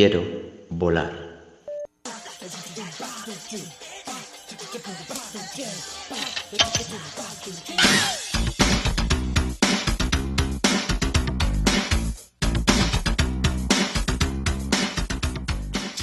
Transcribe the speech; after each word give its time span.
Quiero 0.00 0.22
volar. 0.70 1.12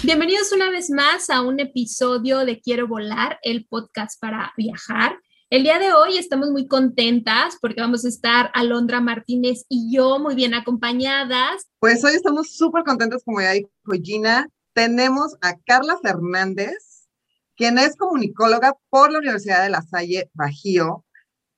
Bienvenidos 0.04 0.52
una 0.52 0.70
vez 0.72 0.90
más 0.90 1.30
a 1.30 1.42
un 1.42 1.62
episodio 1.62 2.44
de 2.44 2.60
Quiero 2.60 2.90
Volar, 2.90 3.40
el 3.44 3.66
podcast 3.66 4.20
para 4.20 4.52
viajar. 4.58 5.18
El 5.52 5.62
día 5.62 5.78
de 5.78 5.94
hoy 5.94 6.18
estamos 6.18 6.50
muy 6.50 6.68
contentas 6.68 7.58
porque 7.62 7.80
vamos 7.80 8.04
a 8.04 8.08
estar 8.08 8.50
Alondra 8.56 9.00
Martínez 9.00 9.64
y 9.70 9.96
yo 9.96 10.18
muy 10.18 10.34
bien 10.34 10.56
acompañadas. 10.56 11.68
Pues 11.78 12.04
hoy 12.04 12.14
estamos 12.14 12.56
súper 12.56 12.84
contentos, 12.84 13.24
como 13.24 13.42
ya 13.42 13.52
dijo 13.52 13.70
Gina. 14.02 14.50
Tenemos 14.74 15.36
a 15.42 15.56
Carla 15.60 16.00
Fernández, 16.02 17.08
quien 17.56 17.78
es 17.78 17.96
comunicóloga 17.96 18.74
por 18.90 19.12
la 19.12 19.20
Universidad 19.20 19.62
de 19.62 19.70
La 19.70 19.84
Salle 19.84 20.32
Bajío 20.34 21.06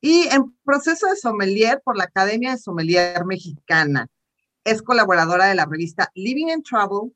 y 0.02 0.28
en 0.34 0.54
proceso 0.66 1.08
de 1.08 1.16
sommelier 1.16 1.82
por 1.82 1.98
la 1.98 2.04
Academia 2.04 2.52
de 2.52 2.58
Sommelier 2.58 3.24
Mexicana. 3.26 4.08
Es 4.66 4.82
colaboradora 4.82 5.46
de 5.46 5.56
la 5.56 5.66
revista 5.66 6.12
Living 6.14 6.52
and 6.52 6.66
Travel 6.66 7.16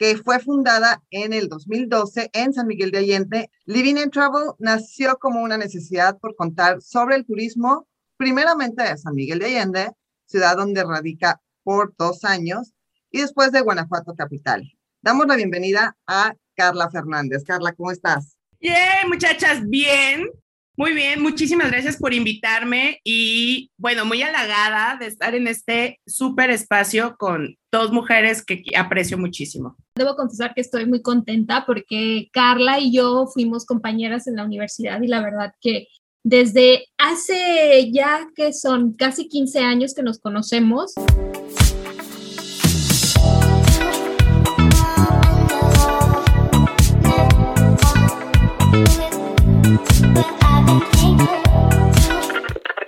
que 0.00 0.16
fue 0.16 0.38
fundada 0.38 1.02
en 1.10 1.34
el 1.34 1.50
2012 1.50 2.30
en 2.32 2.54
San 2.54 2.66
Miguel 2.66 2.90
de 2.90 2.98
Allende. 3.00 3.50
Living 3.66 3.96
and 3.96 4.10
Travel 4.10 4.52
nació 4.58 5.18
como 5.18 5.42
una 5.42 5.58
necesidad 5.58 6.18
por 6.18 6.34
contar 6.36 6.80
sobre 6.80 7.16
el 7.16 7.26
turismo, 7.26 7.86
primeramente 8.16 8.82
de 8.82 8.96
San 8.96 9.14
Miguel 9.14 9.40
de 9.40 9.44
Allende, 9.44 9.90
ciudad 10.24 10.56
donde 10.56 10.84
radica 10.84 11.42
por 11.62 11.94
dos 11.98 12.24
años, 12.24 12.72
y 13.10 13.20
después 13.20 13.52
de 13.52 13.60
Guanajuato 13.60 14.14
Capital. 14.14 14.72
Damos 15.02 15.26
la 15.26 15.36
bienvenida 15.36 15.98
a 16.06 16.34
Carla 16.56 16.88
Fernández. 16.88 17.44
Carla, 17.44 17.74
¿cómo 17.74 17.90
estás? 17.90 18.38
Bien, 18.58 19.06
muchachas, 19.06 19.68
bien. 19.68 20.30
Muy 20.76 20.94
bien, 20.94 21.20
muchísimas 21.20 21.70
gracias 21.70 21.96
por 21.96 22.14
invitarme 22.14 23.00
y 23.04 23.70
bueno, 23.76 24.04
muy 24.04 24.22
halagada 24.22 24.96
de 24.98 25.06
estar 25.06 25.34
en 25.34 25.46
este 25.46 26.00
súper 26.06 26.50
espacio 26.50 27.16
con 27.18 27.56
dos 27.70 27.92
mujeres 27.92 28.44
que 28.44 28.62
aprecio 28.76 29.18
muchísimo. 29.18 29.76
Debo 29.94 30.16
confesar 30.16 30.54
que 30.54 30.62
estoy 30.62 30.86
muy 30.86 31.02
contenta 31.02 31.64
porque 31.66 32.28
Carla 32.32 32.78
y 32.80 32.92
yo 32.92 33.26
fuimos 33.26 33.66
compañeras 33.66 34.26
en 34.26 34.36
la 34.36 34.44
universidad 34.44 35.02
y 35.02 35.08
la 35.08 35.22
verdad 35.22 35.52
que 35.60 35.88
desde 36.22 36.86
hace 36.98 37.90
ya 37.92 38.28
que 38.34 38.52
son 38.52 38.94
casi 38.94 39.28
15 39.28 39.60
años 39.60 39.94
que 39.94 40.02
nos 40.02 40.18
conocemos. 40.18 40.94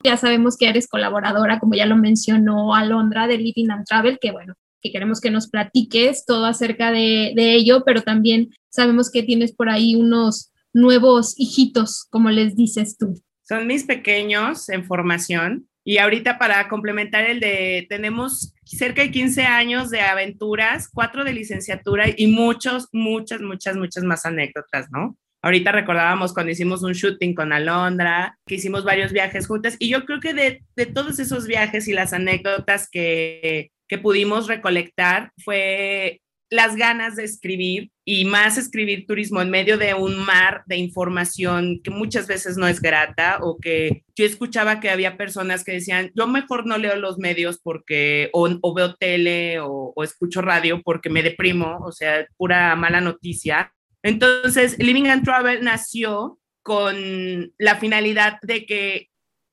Ya 0.05 0.17
sabemos 0.17 0.57
que 0.57 0.69
eres 0.69 0.89
colaboradora, 0.89 1.59
como 1.59 1.75
ya 1.75 1.87
lo 1.87 1.97
mencionó 1.97 2.75
Alondra, 2.75 3.27
de 3.27 3.39
Living 3.39 3.71
and 3.71 3.85
Travel, 3.87 4.19
que 4.21 4.33
bueno, 4.33 4.55
que 4.81 4.91
queremos 4.91 5.21
que 5.21 5.31
nos 5.31 5.49
platiques 5.49 6.25
todo 6.27 6.47
acerca 6.47 6.91
de, 6.91 7.33
de 7.37 7.55
ello, 7.55 7.83
pero 7.87 8.03
también 8.03 8.51
sabemos 8.69 9.11
que 9.11 9.23
tienes 9.23 9.53
por 9.55 9.69
ahí 9.69 9.95
unos 9.95 10.53
nuevos 10.73 11.35
hijitos, 11.39 12.07
como 12.11 12.31
les 12.31 12.57
dices 12.57 12.97
tú. 12.99 13.23
Son 13.43 13.67
mis 13.67 13.85
pequeños 13.85 14.69
en 14.69 14.85
formación. 14.85 15.69
Y 15.85 15.99
ahorita 15.99 16.39
para 16.39 16.69
complementar 16.69 17.25
el 17.25 17.41
de, 17.41 17.87
tenemos 17.89 18.55
cerca 18.65 19.03
de 19.03 19.11
15 19.11 19.43
años 19.43 19.91
de 19.91 20.01
aventuras, 20.01 20.89
cuatro 20.89 21.25
de 21.25 21.33
licenciatura 21.33 22.07
y 22.17 22.29
muchos, 22.29 22.89
muchas, 22.93 23.41
muchas, 23.41 23.77
muchas 23.77 24.05
más 24.05 24.25
anécdotas, 24.25 24.89
¿no? 24.93 25.17
Ahorita 25.43 25.73
recordábamos 25.73 26.33
cuando 26.33 26.53
hicimos 26.53 26.83
un 26.83 26.93
shooting 26.93 27.35
con 27.35 27.53
Alondra, 27.53 28.39
que 28.47 28.55
hicimos 28.55 28.85
varios 28.85 29.13
viajes 29.13 29.47
juntas, 29.47 29.77
y 29.79 29.89
yo 29.89 30.05
creo 30.05 30.21
que 30.21 30.35
de, 30.35 30.63
de 30.77 30.87
todos 30.87 31.19
esos 31.19 31.47
viajes 31.47 31.89
y 31.89 31.93
las 31.93 32.13
anécdotas 32.13 32.89
que, 32.89 33.73
que 33.89 33.99
pudimos 33.99 34.47
recolectar 34.47 35.33
fue 35.45 36.23
las 36.53 36.77
ganas 36.77 37.17
de 37.17 37.25
escribir 37.25 37.91
y 38.05 38.27
más 38.27 38.59
escribir 38.59 39.07
turismo 39.07 39.41
en 39.41 39.49
medio 39.49 39.79
de 39.79 39.95
un 39.95 40.19
mar 40.19 40.63
de 40.67 40.77
información 40.77 41.81
que 41.83 41.91
muchas 41.91 42.27
veces 42.27 42.59
no 42.59 42.69
es 42.69 42.81
grata 42.81 43.39
o 43.41 43.57
que 43.59 44.05
yo 44.15 44.27
escuchaba 44.27 44.79
que 44.79 44.91
había 44.91 45.17
personas 45.17 45.65
que 45.65 45.73
decían, 45.73 46.11
yo 46.15 46.27
mejor 46.27 46.67
no 46.67 46.77
leo 46.77 46.95
los 46.97 47.17
medios 47.17 47.59
porque 47.63 48.29
o, 48.35 48.51
o 48.61 48.75
veo 48.75 48.97
tele 48.97 49.61
o, 49.61 49.95
o, 49.97 50.05
escucho 50.05 50.43
radio 50.43 50.83
porque 50.83 51.09
me 51.09 51.23
deprimo, 51.23 51.79
o 51.83 51.91
sea, 51.91 52.27
pura 52.37 52.77
mala 52.77 53.01
noticia. 53.01 53.73
Entonces, 54.03 54.79
Living 54.79 55.07
and 55.07 55.25
Travel 55.25 55.63
nació 55.63 56.39
con 56.63 57.53
la 57.59 57.77
finalidad 57.77 58.39
de 58.43 58.67
que 58.67 59.09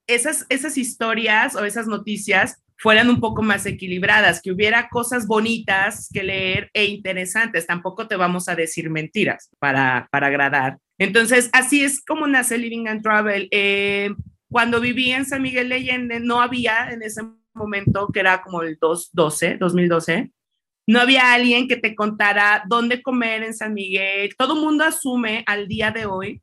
esas, 0.07 0.45
esas 0.49 0.77
historias 0.77 1.55
o 1.55 1.65
esas 1.65 1.87
noticias 1.87 2.61
fueran 2.77 3.09
un 3.09 3.19
poco 3.19 3.43
más 3.43 3.65
equilibradas, 3.65 4.41
que 4.41 4.51
hubiera 4.51 4.87
cosas 4.89 5.27
bonitas 5.27 6.09
que 6.13 6.23
leer 6.23 6.69
e 6.73 6.85
interesantes. 6.85 7.67
Tampoco 7.67 8.07
te 8.07 8.15
vamos 8.15 8.47
a 8.47 8.55
decir 8.55 8.89
mentiras 8.89 9.49
para, 9.59 10.07
para 10.11 10.27
agradar. 10.27 10.77
Entonces, 10.97 11.49
así 11.51 11.83
es 11.83 12.03
como 12.03 12.25
nace 12.25 12.57
Living 12.57 12.87
and 12.87 13.03
Travel. 13.03 13.49
Eh, 13.51 14.11
cuando 14.49 14.79
viví 14.79 15.11
en 15.11 15.25
San 15.25 15.41
Miguel 15.41 15.69
de 15.69 15.75
Allende, 15.75 16.19
no 16.21 16.41
había 16.41 16.89
en 16.91 17.03
ese 17.03 17.21
momento, 17.53 18.07
que 18.13 18.21
era 18.21 18.41
como 18.41 18.61
el 18.61 18.77
2012, 18.79 19.57
2012, 19.57 20.31
no 20.89 20.99
había 20.99 21.33
alguien 21.33 21.67
que 21.67 21.77
te 21.77 21.93
contara 21.93 22.63
dónde 22.67 23.03
comer 23.03 23.43
en 23.43 23.53
San 23.53 23.75
Miguel. 23.75 24.33
Todo 24.35 24.55
mundo 24.55 24.83
asume 24.83 25.43
al 25.45 25.67
día 25.67 25.91
de 25.91 26.07
hoy 26.07 26.41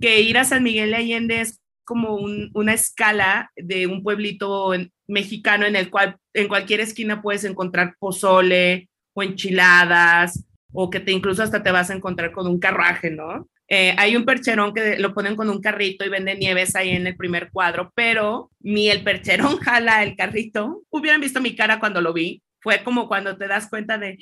que 0.00 0.20
ir 0.20 0.36
a 0.36 0.44
San 0.44 0.64
Miguel 0.64 0.90
de 0.90 0.96
Allende 0.96 1.40
es 1.42 1.60
como 1.84 2.16
un, 2.16 2.50
una 2.54 2.74
escala 2.74 3.52
de 3.54 3.86
un 3.86 4.02
pueblito 4.02 4.72
mexicano 5.06 5.64
en 5.64 5.76
el 5.76 5.90
cual 5.90 6.16
en 6.34 6.48
cualquier 6.48 6.80
esquina 6.80 7.22
puedes 7.22 7.44
encontrar 7.44 7.94
pozole 8.00 8.88
o 9.12 9.22
enchiladas 9.22 10.44
o 10.72 10.90
que 10.90 10.98
te 10.98 11.12
incluso 11.12 11.44
hasta 11.44 11.62
te 11.62 11.70
vas 11.70 11.90
a 11.90 11.94
encontrar 11.94 12.32
con 12.32 12.48
un 12.48 12.58
carruaje, 12.58 13.12
¿no? 13.12 13.48
Eh, 13.68 13.94
hay 13.96 14.16
un 14.16 14.24
percherón 14.24 14.74
que 14.74 14.98
lo 14.98 15.14
ponen 15.14 15.36
con 15.36 15.50
un 15.50 15.60
carrito 15.60 16.04
y 16.04 16.08
venden 16.08 16.40
nieves 16.40 16.74
ahí 16.74 16.90
en 16.90 17.06
el 17.06 17.16
primer 17.16 17.52
cuadro, 17.52 17.92
pero 17.94 18.50
ni 18.58 18.88
el 18.88 19.04
percherón 19.04 19.56
jala 19.60 20.02
el 20.02 20.16
carrito. 20.16 20.82
Hubieran 20.90 21.20
visto 21.20 21.40
mi 21.40 21.54
cara 21.54 21.78
cuando 21.78 22.00
lo 22.00 22.12
vi 22.12 22.42
fue 22.68 22.84
como 22.84 23.08
cuando 23.08 23.38
te 23.38 23.48
das 23.48 23.66
cuenta 23.70 23.96
de, 23.96 24.18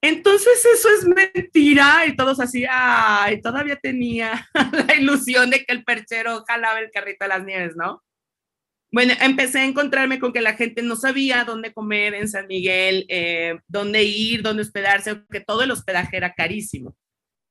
entonces 0.00 0.64
eso 0.64 0.88
es 0.88 1.06
mentira 1.06 2.06
y 2.06 2.16
todos 2.16 2.40
así, 2.40 2.64
ay, 2.66 3.42
todavía 3.42 3.76
tenía 3.76 4.48
la 4.88 4.94
ilusión 4.94 5.50
de 5.50 5.62
que 5.62 5.74
el 5.74 5.84
perchero 5.84 6.42
jalaba 6.48 6.80
el 6.80 6.90
carrito 6.90 7.26
de 7.26 7.28
las 7.28 7.44
nieves, 7.44 7.76
¿no? 7.76 8.02
Bueno, 8.90 9.12
empecé 9.20 9.58
a 9.58 9.66
encontrarme 9.66 10.18
con 10.18 10.32
que 10.32 10.40
la 10.40 10.54
gente 10.54 10.80
no 10.80 10.96
sabía 10.96 11.44
dónde 11.44 11.74
comer 11.74 12.14
en 12.14 12.30
San 12.30 12.46
Miguel, 12.46 13.04
eh, 13.10 13.58
dónde 13.68 14.04
ir, 14.04 14.40
dónde 14.40 14.62
hospedarse, 14.62 15.22
que 15.30 15.40
todo 15.40 15.62
el 15.62 15.70
hospedaje 15.70 16.16
era 16.16 16.32
carísimo. 16.32 16.96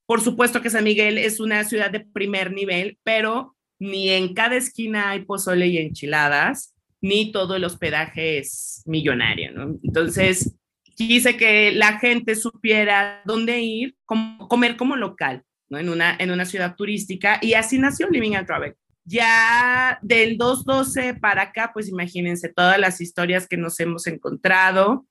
Por 0.08 0.22
supuesto 0.22 0.64
que 0.64 0.72
San 0.72 0.86
Miguel 0.86 1.20
es 1.20 1.40
una 1.40 1.64
ciudad 1.66 1.92
de 1.92 2.00
primer 2.00 2.52
nivel, 2.52 2.98
pero 3.04 3.56
ni 3.80 4.10
en 4.10 4.34
cada 4.34 4.56
esquina 4.56 5.12
hay 5.12 5.24
pozole 5.24 5.68
y 5.68 5.78
enchiladas 5.78 6.71
ni 7.02 7.32
todo 7.32 7.56
el 7.56 7.64
hospedaje 7.64 8.38
es 8.38 8.84
millonario. 8.86 9.52
Entonces, 9.84 10.56
quise 10.96 11.36
que 11.36 11.72
la 11.72 12.00
gente 12.00 12.36
supiera 12.36 13.22
dónde 13.26 13.60
ir, 13.62 13.96
cómo, 14.06 14.48
comer 14.48 14.78
como 14.78 14.96
local, 14.96 15.44
¿no? 15.70 15.80
En 15.80 15.90
una, 15.90 16.16
en 16.20 16.32
una 16.32 16.46
ciudad 16.46 16.76
turística 16.76 17.40
y 17.42 17.56
así 17.56 17.80
nació 17.80 18.08
Living 18.10 18.36
and 18.36 18.48
Travel. 18.48 18.76
Ya 19.04 19.98
del 20.04 20.38
212 20.38 21.16
para 21.16 21.44
acá, 21.44 21.72
pues 21.74 21.90
imagínense 21.90 22.50
todas 22.50 22.80
las 22.80 23.02
historias 23.02 23.48
que 23.48 23.58
nos 23.58 23.80
hemos 23.80 24.06
encontrado, 24.06 25.08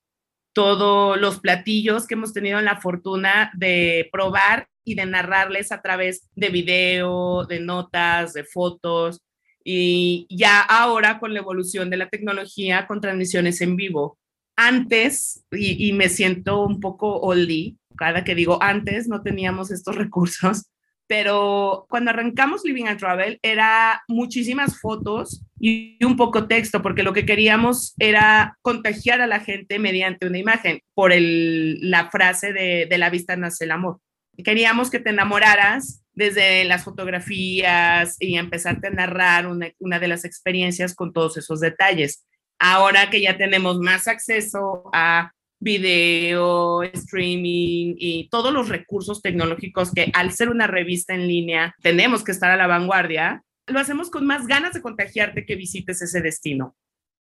todos 0.53 1.19
los 1.19 1.39
platillos 1.39 2.07
que 2.07 2.13
hemos 2.13 2.33
tenido 2.33 2.61
la 2.61 2.79
fortuna 2.79 3.51
de 3.53 4.07
probar 4.11 4.69
y 4.85 4.95
de 4.95 5.05
narrarles 5.05 5.71
a 5.71 5.81
través 5.81 6.29
de 6.35 6.49
video, 6.49 7.45
de 7.45 7.59
notas, 7.59 8.33
de 8.33 8.45
fotos, 8.45 9.21
y 9.63 10.27
ya 10.29 10.61
ahora 10.61 11.19
con 11.19 11.33
la 11.33 11.39
evolución 11.39 11.89
de 11.89 11.97
la 11.97 12.09
tecnología 12.09 12.87
con 12.87 13.01
transmisiones 13.01 13.61
en 13.61 13.75
vivo. 13.75 14.17
Antes, 14.55 15.43
y, 15.51 15.91
me 15.93 16.09
siento 16.09 16.63
un 16.63 16.79
poco 16.79 17.19
oldie, 17.19 17.77
cada 17.97 18.23
que 18.23 18.35
digo 18.35 18.61
antes 18.61 19.07
no 19.07 19.21
teníamos 19.21 19.71
estos 19.71 19.95
recursos, 20.03 20.65
pero 21.07 21.87
cuando 21.89 22.11
arrancamos 22.11 22.63
Living 22.63 22.85
and 22.85 22.99
Travel 22.99 23.39
era 23.41 24.01
muchísimas 24.07 24.79
fotos 24.79 25.43
y 25.59 26.03
un 26.05 26.15
poco 26.15 26.47
texto, 26.47 26.81
porque 26.81 27.03
lo 27.03 27.11
que 27.11 27.25
queríamos 27.25 27.95
era 27.99 28.57
contagiar 28.61 29.19
a 29.19 29.27
la 29.27 29.41
gente 29.41 29.77
mediante 29.77 30.27
una 30.27 30.37
imagen, 30.37 30.79
por 30.93 31.11
el, 31.11 31.89
la 31.89 32.09
frase 32.09 32.53
de, 32.53 32.87
de 32.89 32.97
la 32.97 33.09
vista 33.09 33.35
nace 33.35 33.65
el 33.65 33.71
amor. 33.71 33.99
Queríamos 34.43 34.89
que 34.89 34.99
te 34.99 35.09
enamoraras 35.09 36.01
desde 36.13 36.65
las 36.65 36.83
fotografías 36.83 38.17
y 38.19 38.37
empezarte 38.37 38.87
a 38.87 38.91
narrar 38.91 39.47
una, 39.47 39.99
de 39.99 40.07
las 40.07 40.25
experiencias 40.25 40.95
con 40.95 41.13
todos 41.13 41.37
esos 41.37 41.59
detalles. 41.59 42.25
Ahora 42.59 43.09
que 43.09 43.21
ya 43.21 43.37
tenemos 43.37 43.79
más 43.79 44.07
acceso 44.07 44.89
a 44.93 45.31
video, 45.59 46.83
streaming 46.83 47.95
y 47.97 48.27
todos 48.29 48.51
los 48.51 48.69
recursos 48.69 49.21
tecnológicos 49.21 49.91
que 49.91 50.11
al 50.13 50.31
ser 50.31 50.49
una 50.49 50.67
revista 50.67 51.13
en 51.13 51.27
línea 51.27 51.75
tenemos 51.81 52.23
que 52.23 52.31
estar 52.31 52.51
a 52.51 52.57
la 52.57 52.67
vanguardia, 52.67 53.43
lo 53.67 53.79
hacemos 53.79 54.09
con 54.09 54.25
más 54.25 54.47
ganas 54.47 54.73
de 54.73 54.81
contagiarte 54.81 55.45
que 55.45 55.55
visites 55.55 56.01
ese 56.01 56.21
destino. 56.21 56.75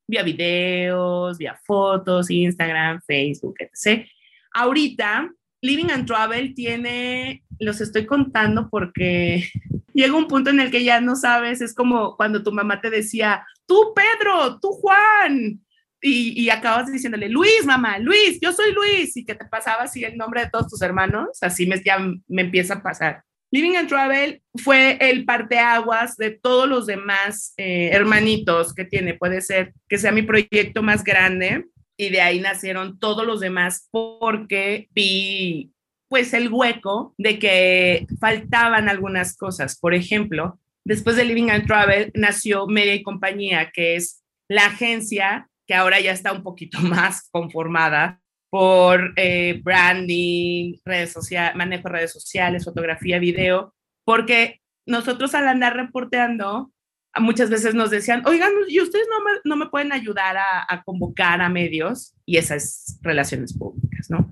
Vía 0.07 0.23
videos, 0.23 1.37
vía 1.37 1.59
fotos, 1.63 2.29
Instagram, 2.29 3.01
Facebook, 3.05 3.55
etc. 3.59 4.05
Ahorita, 4.51 5.31
Living 5.63 5.91
and 5.91 6.05
Travel 6.05 6.53
tiene, 6.53 7.41
los 7.57 7.79
estoy 7.79 8.05
contando 8.05 8.69
porque 8.69 9.49
llega 9.93 10.13
un 10.13 10.27
punto 10.27 10.49
en 10.49 10.59
el 10.59 10.69
que 10.69 10.83
ya 10.83 10.99
no 10.99 11.15
sabes, 11.15 11.61
es 11.61 11.73
como 11.73 12.17
cuando 12.17 12.43
tu 12.43 12.51
mamá 12.51 12.81
te 12.81 12.89
decía, 12.89 13.45
tú 13.65 13.93
Pedro, 13.95 14.59
tú 14.59 14.73
Juan, 14.73 15.61
y, 16.05 16.49
acabas 16.49 16.91
diciéndole, 16.91 17.29
Luis, 17.29 17.65
mamá, 17.65 17.97
Luis, 17.97 18.37
yo 18.41 18.51
soy 18.51 18.73
Luis, 18.73 19.15
y 19.15 19.23
que 19.23 19.35
te 19.35 19.45
pasaba 19.45 19.83
así 19.83 20.03
el 20.03 20.17
nombre 20.17 20.41
de 20.41 20.49
todos 20.49 20.67
tus 20.67 20.81
hermanos, 20.81 21.41
así 21.41 21.65
me, 21.65 21.81
ya 21.81 21.97
me 21.97 22.41
empieza 22.41 22.73
a 22.73 22.83
pasar. 22.83 23.23
Living 23.49 23.77
and 23.77 23.87
Travel 23.87 24.41
fue 24.55 24.97
el 24.99 25.23
parteaguas 25.23 26.17
de 26.17 26.31
todos 26.31 26.67
los 26.67 26.87
demás 26.87 27.53
eh, 27.55 27.91
hermanitos 27.93 28.73
que 28.73 28.83
tiene. 28.83 29.13
Puede 29.13 29.39
ser 29.39 29.73
que 29.87 29.97
sea 29.97 30.11
mi 30.11 30.23
proyecto 30.23 30.83
más 30.83 31.05
grande 31.05 31.63
y 31.97 32.09
de 32.09 32.21
ahí 32.21 32.39
nacieron 32.39 32.99
todos 32.99 33.25
los 33.25 33.39
demás 33.39 33.87
porque 33.91 34.87
vi 34.91 35.71
pues 36.09 36.33
el 36.33 36.51
hueco 36.51 37.15
de 37.17 37.39
que 37.39 38.05
faltaban 38.19 38.87
algunas 38.89 39.35
cosas. 39.35 39.79
Por 39.79 39.93
ejemplo, 39.93 40.59
después 40.85 41.15
de 41.15 41.25
Living 41.25 41.49
and 41.49 41.65
Travel 41.65 42.11
nació 42.13 42.67
Media 42.67 42.93
y 42.93 43.03
Compañía, 43.03 43.71
que 43.73 43.95
es 43.95 44.23
la 44.47 44.67
agencia 44.67 45.49
que 45.65 45.73
ahora 45.73 45.99
ya 45.99 46.11
está 46.11 46.31
un 46.31 46.43
poquito 46.43 46.79
más 46.81 47.29
conformada 47.31 48.19
por 48.49 49.13
eh, 49.15 49.61
branding, 49.63 50.75
redes 50.85 51.11
sociales, 51.11 51.55
manejo 51.55 51.89
de 51.89 51.95
redes 51.95 52.11
sociales, 52.11 52.65
fotografía, 52.65 53.17
video, 53.17 53.73
porque 54.05 54.61
nosotros 54.85 55.33
al 55.33 55.47
andar 55.47 55.75
reporteando, 55.75 56.71
muchas 57.19 57.49
veces 57.49 57.75
nos 57.75 57.89
decían, 57.89 58.23
oigan, 58.25 58.51
¿y 58.67 58.81
ustedes 58.81 59.07
no 59.09 59.23
me, 59.23 59.31
no 59.43 59.55
me 59.55 59.69
pueden 59.69 59.91
ayudar 59.91 60.37
a, 60.37 60.83
convocar 60.83 61.41
a 61.41 61.49
medios? 61.49 62.13
Y 62.25 62.37
esas 62.37 62.99
relaciones 63.01 63.57
públicas, 63.57 64.09
¿no? 64.09 64.29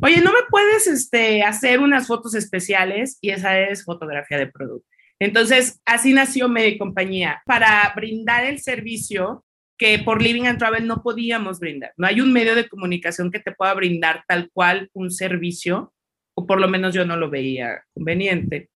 Oye, 0.00 0.20
¿no 0.20 0.32
me 0.32 0.40
puedes 0.50 0.86
este, 0.86 1.42
hacer 1.42 1.78
unas 1.80 2.06
fotos 2.06 2.34
especiales? 2.34 3.18
Y 3.20 3.30
esa 3.30 3.58
es 3.58 3.84
fotografía 3.84 4.38
de 4.38 4.46
producto. 4.46 4.86
Entonces, 5.20 5.80
así 5.84 6.12
nació 6.12 6.48
Media 6.48 6.76
Compañía, 6.78 7.42
para 7.46 7.92
brindar 7.94 8.44
el 8.44 8.58
servicio 8.58 9.44
que 9.78 10.00
por 10.00 10.20
Living 10.20 10.46
and 10.46 10.58
Travel 10.58 10.86
no 10.86 11.02
podíamos 11.02 11.60
brindar. 11.60 11.92
No 11.96 12.06
hay 12.06 12.20
un 12.20 12.32
medio 12.32 12.54
de 12.54 12.68
comunicación 12.68 13.30
que 13.30 13.38
te 13.38 13.52
pueda 13.52 13.74
brindar 13.74 14.24
tal 14.26 14.50
cual 14.52 14.90
un 14.92 15.10
servicio, 15.10 15.92
o 16.34 16.46
por 16.46 16.60
lo 16.60 16.68
menos 16.68 16.94
yo 16.94 17.04
no 17.04 17.16
lo 17.16 17.30
veía 17.30 17.84
conveniente. 17.94 18.70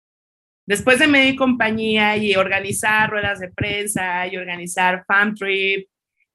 Después 0.66 0.99
de 0.99 1.06
medio 1.06 1.37
compañía 1.37 2.16
y 2.16 2.37
organizar 2.37 3.11
ruedas 3.11 3.40
de 3.40 3.50
prensa 3.50 4.26
y 4.26 4.37
organizar 4.37 5.05
fan 5.06 5.34
trip, 5.34 5.88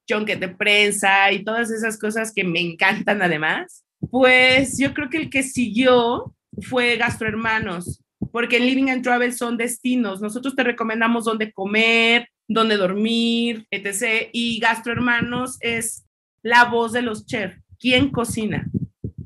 junket 0.08 0.40
de 0.40 0.50
prensa 0.50 1.31
y 1.31 1.44
todas 1.44 1.72
esas 1.72 1.98
cosas 1.98 2.31
que 2.34 2.44
me 2.44 2.60
encantan 2.60 3.22
además, 3.22 3.84
pues 4.12 4.78
yo 4.78 4.94
creo 4.94 5.10
que 5.10 5.18
el 5.18 5.30
que 5.30 5.44
siguió 5.44 6.34
fue 6.62 6.98
Gastrohermanos, 6.98 8.02
porque 8.31 8.58
en 8.58 8.66
Living 8.66 8.90
and 8.90 9.04
Travel 9.04 9.34
son 9.34 9.58
destinos. 9.58 10.22
Nosotros 10.22 10.56
te 10.56 10.64
recomendamos 10.64 11.25
dónde 11.25 11.52
comer, 11.52 12.30
dónde 12.48 12.78
dormir, 12.78 13.68
etc. 13.72 14.30
Y 14.32 14.60
Gastrohermanos 14.60 15.58
es 15.62 16.06
la 16.42 16.66
voz 16.66 16.92
de 16.92 17.02
los 17.02 17.25
chefs. 17.25 17.58
¿Quién 17.80 18.10
cocina? 18.10 18.68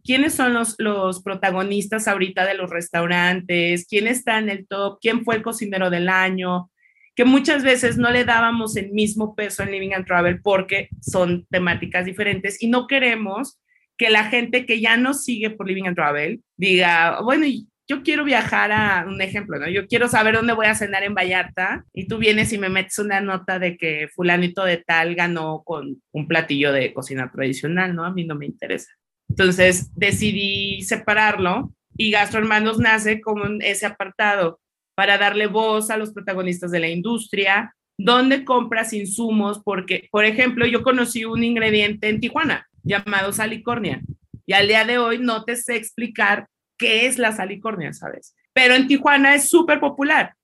¿Quiénes 0.04 0.34
son 0.34 0.54
los, 0.54 0.76
los 0.80 1.24
protagonistas 1.24 2.08
ahorita 2.08 2.46
de 2.46 2.56
los 2.56 2.70
restaurantes? 2.70 3.88
¿Quién 3.90 4.08
está 4.08 4.38
en 4.40 4.50
el 4.50 4.68
top? 4.68 5.00
¿Quién 5.02 5.24
fue 5.24 5.36
el 5.36 5.42
cocinero 5.42 5.90
del 5.90 6.10
año? 6.10 6.70
Que 7.16 7.26
muchas 7.26 7.64
veces 7.64 7.98
no 7.98 8.12
le 8.12 8.26
dábamos 8.26 8.76
el 8.76 8.92
mismo 8.92 9.36
peso 9.36 9.64
en 9.64 9.72
Living 9.72 9.94
and 9.94 10.06
Travel 10.06 10.42
porque 10.42 10.90
son 11.02 11.46
temáticas 11.50 12.06
diferentes 12.06 12.62
y 12.62 12.68
no 12.68 12.88
queremos 12.88 13.60
que 13.98 14.10
la 14.10 14.26
gente 14.26 14.66
que 14.66 14.82
ya 14.82 14.98
nos 14.98 15.24
sigue 15.24 15.52
por 15.52 15.68
Living 15.68 15.86
and 15.86 15.96
Travel 15.96 16.42
diga, 16.58 17.22
bueno, 17.22 17.46
¿y 17.46 17.68
yo 17.88 18.02
quiero 18.02 18.24
viajar 18.24 18.72
a 18.72 19.06
un 19.08 19.22
ejemplo, 19.22 19.60
¿no? 19.60 19.70
Yo 19.70 19.88
quiero 19.88 20.08
saber 20.08 20.36
dónde 20.36 20.54
voy 20.54 20.68
a 20.68 20.76
cenar 20.76 21.04
en 21.04 21.14
Vallarta 21.14 21.86
y 21.94 22.08
tú 22.08 22.18
vienes 22.18 22.54
y 22.54 22.58
me 22.58 22.70
metes 22.70 22.98
una 23.00 23.22
nota 23.22 23.60
de 23.60 23.78
que 23.78 24.08
fulanito 24.14 24.64
de 24.64 24.78
tal 24.78 25.16
ganó 25.16 25.64
con 25.64 26.02
un 26.12 26.28
platillo 26.28 26.72
de 26.72 26.94
cocina 26.94 27.30
tradicional, 27.32 27.96
¿no? 27.96 28.06
A 28.06 28.12
mí 28.12 28.26
no 28.26 28.36
me 28.36 28.46
interesa. 28.46 28.92
Entonces 29.30 29.92
decidí 29.96 30.82
separarlo 30.84 31.74
y 31.98 32.12
Gastro 32.12 32.40
Hermanos 32.40 32.80
nace 32.80 33.22
como 33.22 33.46
ese 33.62 33.86
apartado 33.86 34.60
para 34.96 35.18
darle 35.18 35.48
voz 35.48 35.90
a 35.90 35.98
los 35.98 36.12
protagonistas 36.12 36.72
de 36.72 36.80
la 36.80 36.90
industria, 36.90 37.76
dónde 37.98 38.44
compras 38.46 38.94
insumos, 38.94 39.62
porque, 39.64 40.08
por 40.12 40.26
ejemplo, 40.26 40.66
yo 40.66 40.84
conocí 40.84 41.26
un 41.26 41.44
ingrediente 41.44 42.10
en 42.10 42.20
Tijuana 42.20 42.68
llamado 42.84 43.32
salicornia 43.32 44.02
y 44.46 44.54
al 44.54 44.68
día 44.68 44.86
de 44.86 44.98
hoy 44.98 45.20
no 45.20 45.44
te 45.46 45.56
sé 45.56 45.76
explicar 45.76 46.48
qué 46.78 47.06
es 47.06 47.18
la 47.18 47.32
salicornia, 47.32 47.94
¿sabes? 47.94 48.36
Pero 48.54 48.76
en 48.76 48.88
Tijuana 48.88 49.36
es 49.36 49.50
súper 49.50 49.80
popular. 49.80 50.36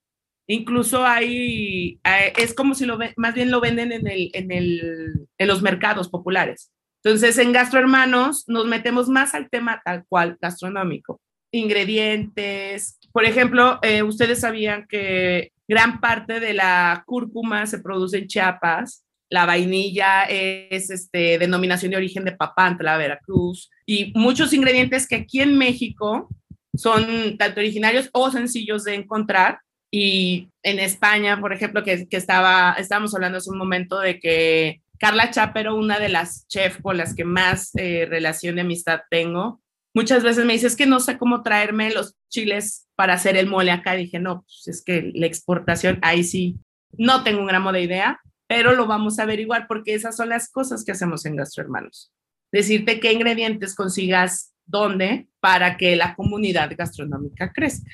Incluso 0.48 1.06
hay, 1.06 2.00
es 2.04 2.56
como 2.56 2.74
si 2.74 2.86
lo 2.86 2.98
más 3.18 3.36
bien 3.36 3.52
lo 3.52 3.62
venden 3.62 3.92
en, 3.92 4.08
el, 4.08 4.31
en, 4.34 4.52
el, 4.52 5.28
en 5.38 5.48
los 5.48 5.62
mercados 5.62 6.10
populares. 6.10 6.72
Entonces, 7.04 7.38
en 7.38 7.54
Gastrohermanos 7.54 8.46
nos 8.48 8.66
metemos 8.66 9.07
más 9.07 9.34
al 9.34 9.50
tema 9.50 9.81
tal 9.84 10.04
cual 10.07 10.38
gastronómico. 10.42 11.22
Ingredientes. 11.51 13.00
Por 13.12 13.25
ejemplo, 13.25 13.80
eh, 13.81 14.04
ustedes 14.04 14.42
sabían 14.42 14.86
que 14.88 15.51
gran 15.68 16.00
parte 16.00 16.40
de 16.40 16.54
la 16.54 17.04
cúrcuma 17.06 17.66
se 17.68 17.80
produce 17.80 18.18
en 18.18 18.28
Chiapas. 18.28 19.06
La 19.30 19.46
vainilla 19.46 20.24
es 20.24 20.90
este, 20.90 21.38
denominación 21.38 21.92
de 21.92 21.98
origen 21.98 22.25
de 22.25 22.36
Papantla, 22.36 22.97
Veracruz 22.97 23.69
y 23.85 24.12
muchos 24.16 24.54
ingredientes 24.54 25.07
que 25.07 25.18
aquí 25.18 25.42
en 25.42 25.57
México 25.57 26.28
son 26.76 27.38
tanto 27.38 27.59
originarios 27.59 28.09
o 28.12 28.31
sencillos 28.31 28.83
de 28.83 28.95
encontrar. 28.95 29.59
Y 29.92 30.50
en 30.64 30.80
España, 30.80 31.40
por 31.40 31.54
ejemplo, 31.54 31.83
que, 31.83 32.07
que 32.07 32.18
estaba, 32.18 32.76
estábamos 32.78 33.14
hablando 33.16 33.38
hace 33.38 33.50
un 33.50 33.57
momento 33.57 34.00
de 34.00 34.19
que 34.19 34.81
Carla 35.00 35.32
Chapero, 35.32 35.76
una 35.76 36.00
de 36.00 36.10
las 36.10 36.48
chefs 36.48 36.82
con 36.82 36.98
las 36.98 37.16
que 37.16 37.24
más 37.24 37.72
eh, 37.76 38.06
relación 38.10 38.56
de 38.56 38.62
amistad 38.62 39.02
tengo, 39.10 39.62
muchas 39.94 40.24
veces 40.24 40.46
me 40.46 40.54
dice, 40.54 40.68
es 40.68 40.76
que 40.76 40.86
no 40.86 41.00
sé 41.00 41.18
cómo 41.18 41.42
traerme 41.42 41.92
los 41.92 42.16
chiles 42.30 42.88
para 42.96 43.14
hacer 43.14 43.38
el 43.38 43.48
mole 43.48 43.72
acá. 43.72 43.96
Y 43.96 44.06
dije, 44.06 44.20
no, 44.20 44.42
pues 44.42 44.68
es 44.68 44.84
que 44.84 45.12
la 45.16 45.26
exportación, 45.26 46.00
ahí 46.02 46.24
sí, 46.24 46.60
no 46.98 47.24
tengo 47.24 47.40
un 47.40 47.48
gramo 47.48 47.72
de 47.72 47.82
idea, 47.82 48.20
pero 48.48 48.76
lo 48.76 48.88
vamos 48.88 49.20
a 49.20 49.24
averiguar 49.24 49.68
porque 49.68 49.94
esas 49.94 50.16
son 50.16 50.30
las 50.30 50.50
cosas 50.52 50.84
que 50.84 50.92
hacemos 50.92 51.26
en 51.26 51.36
Gastro 51.36 51.64
Hermanos 51.64 52.12
decirte 52.52 53.00
qué 53.00 53.14
ingredientes 53.14 53.76
consigas 53.76 54.54
dónde 54.66 55.28
para 55.40 55.78
que 55.78 55.96
la 55.96 56.16
comunidad 56.16 56.72
gastronómica 56.78 57.52
crezca. 57.52 57.92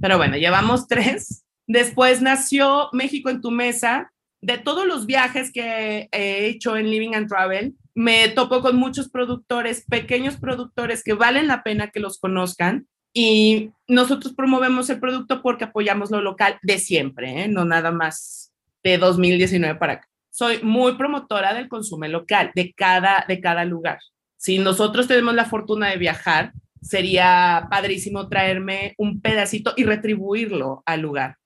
Pero 0.00 0.16
bueno, 0.16 0.36
llevamos 0.36 0.86
tres. 0.86 1.44
Después 1.66 2.22
nació 2.22 2.88
México 2.92 3.30
en 3.30 3.40
tu 3.40 3.50
mesa. 3.50 4.12
De 4.40 4.58
todos 4.58 4.86
los 4.86 5.06
viajes 5.06 5.52
que 5.52 6.08
he 6.12 6.46
hecho 6.46 6.76
en 6.76 6.90
Living 6.90 7.14
and 7.14 7.28
Travel, 7.28 7.74
me 7.94 8.28
topo 8.28 8.60
con 8.60 8.76
muchos 8.76 9.08
productores, 9.08 9.84
pequeños 9.88 10.36
productores 10.36 11.02
que 11.02 11.14
valen 11.14 11.48
la 11.48 11.62
pena 11.62 11.88
que 11.88 12.00
los 12.00 12.18
conozcan. 12.18 12.86
Y 13.12 13.70
nosotros 13.88 14.34
promovemos 14.34 14.90
el 14.90 15.00
producto 15.00 15.42
porque 15.42 15.64
apoyamos 15.64 16.10
lo 16.10 16.20
local 16.20 16.58
de 16.62 16.78
siempre, 16.78 17.44
¿eh? 17.44 17.48
no 17.48 17.64
nada 17.64 17.90
más 17.90 18.52
de 18.84 18.98
2019 18.98 19.74
para 19.76 19.94
acá 19.94 20.08
soy 20.38 20.62
muy 20.62 20.94
promotora 20.96 21.52
del 21.52 21.68
consumo 21.68 22.06
local 22.06 22.52
de 22.54 22.72
cada, 22.72 23.24
de 23.26 23.40
cada 23.40 23.64
lugar. 23.64 23.98
Si 24.36 24.60
nosotros 24.60 25.08
tenemos 25.08 25.34
la 25.34 25.46
fortuna 25.46 25.88
de 25.88 25.96
viajar, 25.96 26.52
sería 26.80 27.66
padrísimo 27.68 28.28
traerme 28.28 28.94
un 28.98 29.20
pedacito 29.20 29.74
y 29.76 29.82
retribuirlo 29.82 30.84
al 30.86 31.00
lugar 31.00 31.38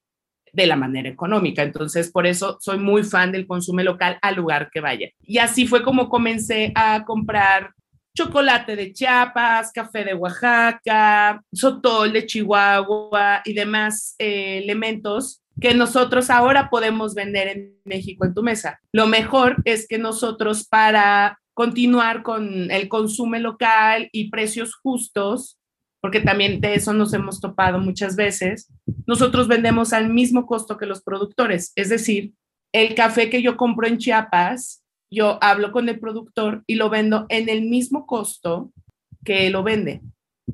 de 0.53 0.67
la 0.67 0.77
manera 0.77 1.09
económica. 1.09 1.63
Entonces, 1.63 2.11
por 2.11 2.27
eso 2.27 2.59
soy 2.61 2.79
muy 2.79 3.03
fan 3.03 3.33
del 3.33 3.47
consumo 3.47 3.83
local 3.83 4.19
al 4.23 4.37
lugar 4.37 4.71
que 4.71 4.81
vaya. 4.81 5.09
Y 5.23 5.39
así 5.39 5.67
fue 5.67 5.83
como 5.83 6.09
comencé 6.09 6.73
a 6.75 7.05
comprar 7.05 7.71
chocolate 8.15 8.77
de 8.77 8.93
Chiapas, 8.93 9.73
café 9.73 10.05
de 10.05 10.15
Oaxaca, 10.15 11.43
sotol 11.53 12.13
de 12.13 12.27
Chihuahua 12.27 13.43
y 13.45 13.55
demás 13.55 14.15
eh, 14.19 14.59
elementos 14.63 15.43
que 15.61 15.75
nosotros 15.75 16.31
ahora 16.31 16.71
podemos 16.71 17.15
vender 17.15 17.49
en 17.49 17.77
México 17.85 18.25
en 18.25 18.35
tu 18.35 18.43
mesa. 18.43 18.81
Lo 18.91 19.07
mejor 19.07 19.57
es 19.65 19.87
que 19.87 19.99
nosotros 19.99 20.67
para 20.67 21.39
continuar 21.55 22.23
con 22.23 22.71
el 22.71 22.89
consumo 22.89 23.37
local 23.37 24.09
y 24.13 24.31
precios 24.31 24.75
justos, 24.75 25.59
porque 26.03 26.21
también 26.21 26.61
de 26.61 26.75
eso 26.75 26.93
nos 26.93 27.15
hemos 27.15 27.41
topado 27.41 27.79
muchas 27.79 28.17
veces, 28.17 28.71
nosotros 29.07 29.49
vendemos 29.49 29.95
al 29.95 30.11
mismo 30.11 30.45
costo 30.45 30.77
que 30.77 30.85
los 30.85 31.03
productores. 31.03 31.73
Es 31.77 31.89
decir, 31.89 32.35
el 32.73 32.95
café 32.95 33.31
que 33.31 33.41
yo 33.41 33.57
compro 33.57 33.87
en 33.87 33.97
Chiapas 33.97 34.83
yo 35.13 35.39
hablo 35.43 35.73
con 35.73 35.89
el 35.91 36.01
productor 36.01 36.65
y 36.67 36.77
lo 36.77 36.89
vendo 36.89 37.27
en 37.29 37.51
el 37.51 37.63
mismo 37.63 38.07
costo 38.07 38.73
que 39.25 39.51
lo 39.51 39.63
vende. 39.63 40.01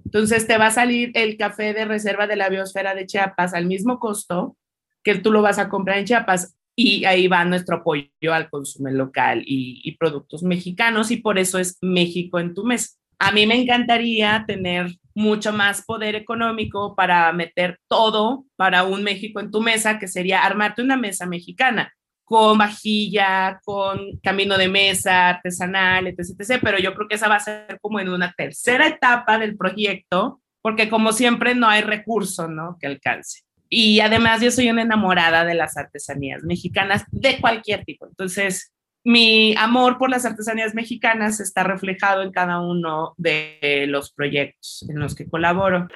Entonces 0.04 0.48
te 0.48 0.58
va 0.58 0.66
a 0.66 0.72
salir 0.72 1.12
el 1.14 1.36
café 1.36 1.72
de 1.72 1.84
reserva 1.84 2.26
de 2.26 2.34
la 2.34 2.48
biosfera 2.48 2.94
de 2.94 3.06
Chiapas 3.06 3.54
al 3.54 3.66
mismo 3.66 4.00
costo 4.00 4.56
que 5.04 5.14
tú 5.14 5.30
lo 5.30 5.42
vas 5.42 5.60
a 5.60 5.68
comprar 5.68 5.98
en 5.98 6.06
Chiapas 6.06 6.56
y 6.74 7.04
ahí 7.04 7.28
va 7.28 7.44
nuestro 7.44 7.76
apoyo 7.76 8.34
al 8.34 8.50
consumo 8.50 8.90
local 8.90 9.44
y, 9.46 9.80
y 9.84 9.96
productos 9.96 10.42
mexicanos 10.42 11.12
y 11.12 11.18
por 11.18 11.38
eso 11.38 11.58
es 11.58 11.78
México 11.80 12.40
en 12.40 12.52
tu 12.52 12.64
mesa. 12.64 12.96
A 13.20 13.30
mí 13.30 13.46
me 13.46 13.60
encantaría 13.60 14.44
tener 14.46 14.88
mucho 15.18 15.52
más 15.52 15.84
poder 15.84 16.14
económico 16.14 16.94
para 16.94 17.32
meter 17.32 17.80
todo 17.88 18.44
para 18.54 18.84
un 18.84 19.02
México 19.02 19.40
en 19.40 19.50
tu 19.50 19.60
mesa, 19.60 19.98
que 19.98 20.06
sería 20.06 20.44
armarte 20.44 20.80
una 20.80 20.96
mesa 20.96 21.26
mexicana 21.26 21.92
con 22.24 22.56
vajilla, 22.56 23.58
con 23.64 24.18
camino 24.22 24.56
de 24.56 24.68
mesa, 24.68 25.30
artesanal, 25.30 26.06
etc, 26.06 26.60
Pero 26.62 26.78
yo 26.78 26.94
creo 26.94 27.08
que 27.08 27.16
esa 27.16 27.26
va 27.26 27.36
a 27.36 27.40
ser 27.40 27.78
como 27.80 27.98
en 27.98 28.10
una 28.10 28.32
tercera 28.36 28.86
etapa 28.86 29.38
del 29.38 29.56
proyecto, 29.56 30.40
porque 30.62 30.88
como 30.88 31.12
siempre 31.12 31.56
no 31.56 31.66
hay 31.66 31.80
recurso, 31.80 32.46
¿no? 32.46 32.76
Que 32.78 32.86
alcance. 32.86 33.40
Y 33.68 33.98
además 34.00 34.40
yo 34.40 34.52
soy 34.52 34.70
una 34.70 34.82
enamorada 34.82 35.44
de 35.44 35.54
las 35.54 35.76
artesanías 35.76 36.44
mexicanas 36.44 37.04
de 37.10 37.40
cualquier 37.40 37.84
tipo. 37.84 38.06
Entonces, 38.06 38.72
mi 39.04 39.54
amor 39.56 39.98
por 39.98 40.10
las 40.10 40.24
artesanías 40.24 40.74
mexicanas 40.74 41.40
está 41.40 41.62
reflejado 41.62 42.22
en 42.22 42.32
cada 42.32 42.60
uno 42.60 43.14
de 43.16 43.86
los 43.88 44.12
proyectos 44.12 44.84
en 44.88 44.98
los 44.98 45.14
que 45.14 45.28
colaboro. 45.28 45.88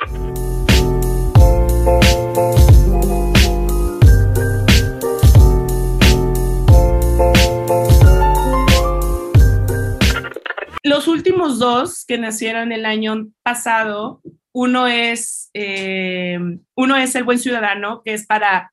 Los 10.85 11.07
últimos 11.07 11.59
dos 11.59 12.05
que 12.05 12.19
nacieron 12.19 12.73
el 12.73 12.85
año 12.85 13.29
pasado, 13.43 14.21
uno 14.53 14.87
es, 14.87 15.51
eh, 15.55 16.39
uno 16.77 16.97
es 16.97 17.15
El 17.15 17.25
Buen 17.25 17.39
Ciudadano, 17.39 18.03
que 18.05 18.15
es 18.15 18.27
para 18.27 18.72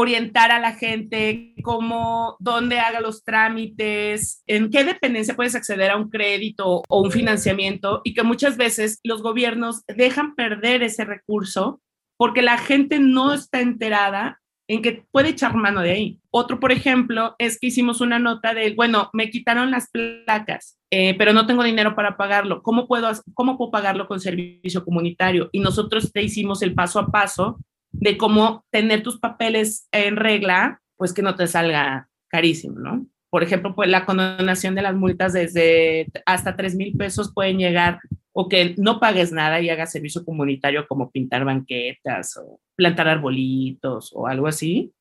orientar 0.00 0.52
a 0.52 0.60
la 0.60 0.74
gente 0.74 1.54
cómo, 1.64 2.36
dónde 2.38 2.78
haga 2.78 3.00
los 3.00 3.24
trámites, 3.24 4.44
en 4.46 4.70
qué 4.70 4.84
dependencia 4.84 5.34
puedes 5.34 5.56
acceder 5.56 5.90
a 5.90 5.96
un 5.96 6.08
crédito 6.08 6.84
o 6.88 7.02
un 7.02 7.10
financiamiento 7.10 8.00
y 8.04 8.14
que 8.14 8.22
muchas 8.22 8.56
veces 8.56 9.00
los 9.02 9.22
gobiernos 9.22 9.82
dejan 9.88 10.36
perder 10.36 10.84
ese 10.84 11.04
recurso 11.04 11.80
porque 12.16 12.42
la 12.42 12.58
gente 12.58 13.00
no 13.00 13.34
está 13.34 13.60
enterada 13.60 14.40
en 14.68 14.82
que 14.82 15.02
puede 15.10 15.30
echar 15.30 15.56
mano 15.56 15.80
de 15.80 15.90
ahí. 15.90 16.20
Otro, 16.30 16.60
por 16.60 16.70
ejemplo, 16.70 17.34
es 17.38 17.58
que 17.58 17.66
hicimos 17.66 18.00
una 18.00 18.20
nota 18.20 18.54
de, 18.54 18.74
bueno, 18.76 19.10
me 19.12 19.30
quitaron 19.30 19.72
las 19.72 19.90
placas, 19.90 20.78
eh, 20.92 21.16
pero 21.18 21.32
no 21.32 21.44
tengo 21.44 21.64
dinero 21.64 21.96
para 21.96 22.16
pagarlo. 22.16 22.62
¿Cómo 22.62 22.86
puedo, 22.86 23.10
¿Cómo 23.34 23.58
puedo 23.58 23.72
pagarlo 23.72 24.06
con 24.06 24.20
servicio 24.20 24.84
comunitario? 24.84 25.48
Y 25.50 25.58
nosotros 25.58 26.12
te 26.12 26.22
hicimos 26.22 26.62
el 26.62 26.74
paso 26.74 27.00
a 27.00 27.08
paso 27.08 27.58
de 28.00 28.16
cómo 28.16 28.64
tener 28.70 29.02
tus 29.02 29.18
papeles 29.18 29.88
en 29.92 30.16
regla, 30.16 30.80
pues 30.96 31.12
que 31.12 31.22
no 31.22 31.34
te 31.34 31.46
salga 31.46 32.08
carísimo, 32.28 32.78
¿no? 32.78 33.06
Por 33.30 33.42
ejemplo, 33.42 33.74
pues 33.74 33.90
la 33.90 34.06
condonación 34.06 34.74
de 34.74 34.82
las 34.82 34.94
multas 34.94 35.32
desde 35.32 36.06
hasta 36.24 36.56
3 36.56 36.76
mil 36.76 36.96
pesos 36.96 37.32
pueden 37.32 37.58
llegar 37.58 38.00
o 38.32 38.48
que 38.48 38.74
no 38.78 39.00
pagues 39.00 39.32
nada 39.32 39.60
y 39.60 39.68
hagas 39.68 39.92
servicio 39.92 40.24
comunitario 40.24 40.86
como 40.86 41.10
pintar 41.10 41.44
banquetas 41.44 42.36
o 42.36 42.60
plantar 42.76 43.08
arbolitos 43.08 44.12
o 44.14 44.26
algo 44.26 44.46
así, 44.46 44.92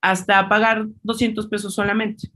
hasta 0.00 0.48
pagar 0.48 0.86
200 1.02 1.48
pesos 1.48 1.74
solamente. 1.74 2.28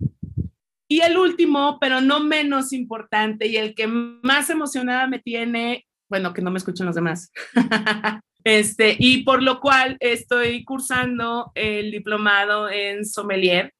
Y 0.88 1.02
el 1.02 1.16
último, 1.16 1.78
pero 1.80 2.00
no 2.00 2.18
menos 2.18 2.72
importante 2.72 3.46
y 3.46 3.56
el 3.56 3.76
que 3.76 3.86
más 3.86 4.50
emocionada 4.50 5.06
me 5.06 5.20
tiene, 5.20 5.86
bueno, 6.10 6.34
que 6.34 6.42
no 6.42 6.50
me 6.50 6.58
escuchen 6.58 6.86
los 6.86 6.96
demás, 6.96 7.30
este, 8.44 8.96
y 8.98 9.22
por 9.24 9.42
lo 9.42 9.60
cual 9.60 9.96
estoy 10.00 10.64
cursando 10.64 11.52
el 11.54 11.90
diplomado 11.90 12.70
en 12.70 13.04
sommelier, 13.04 13.72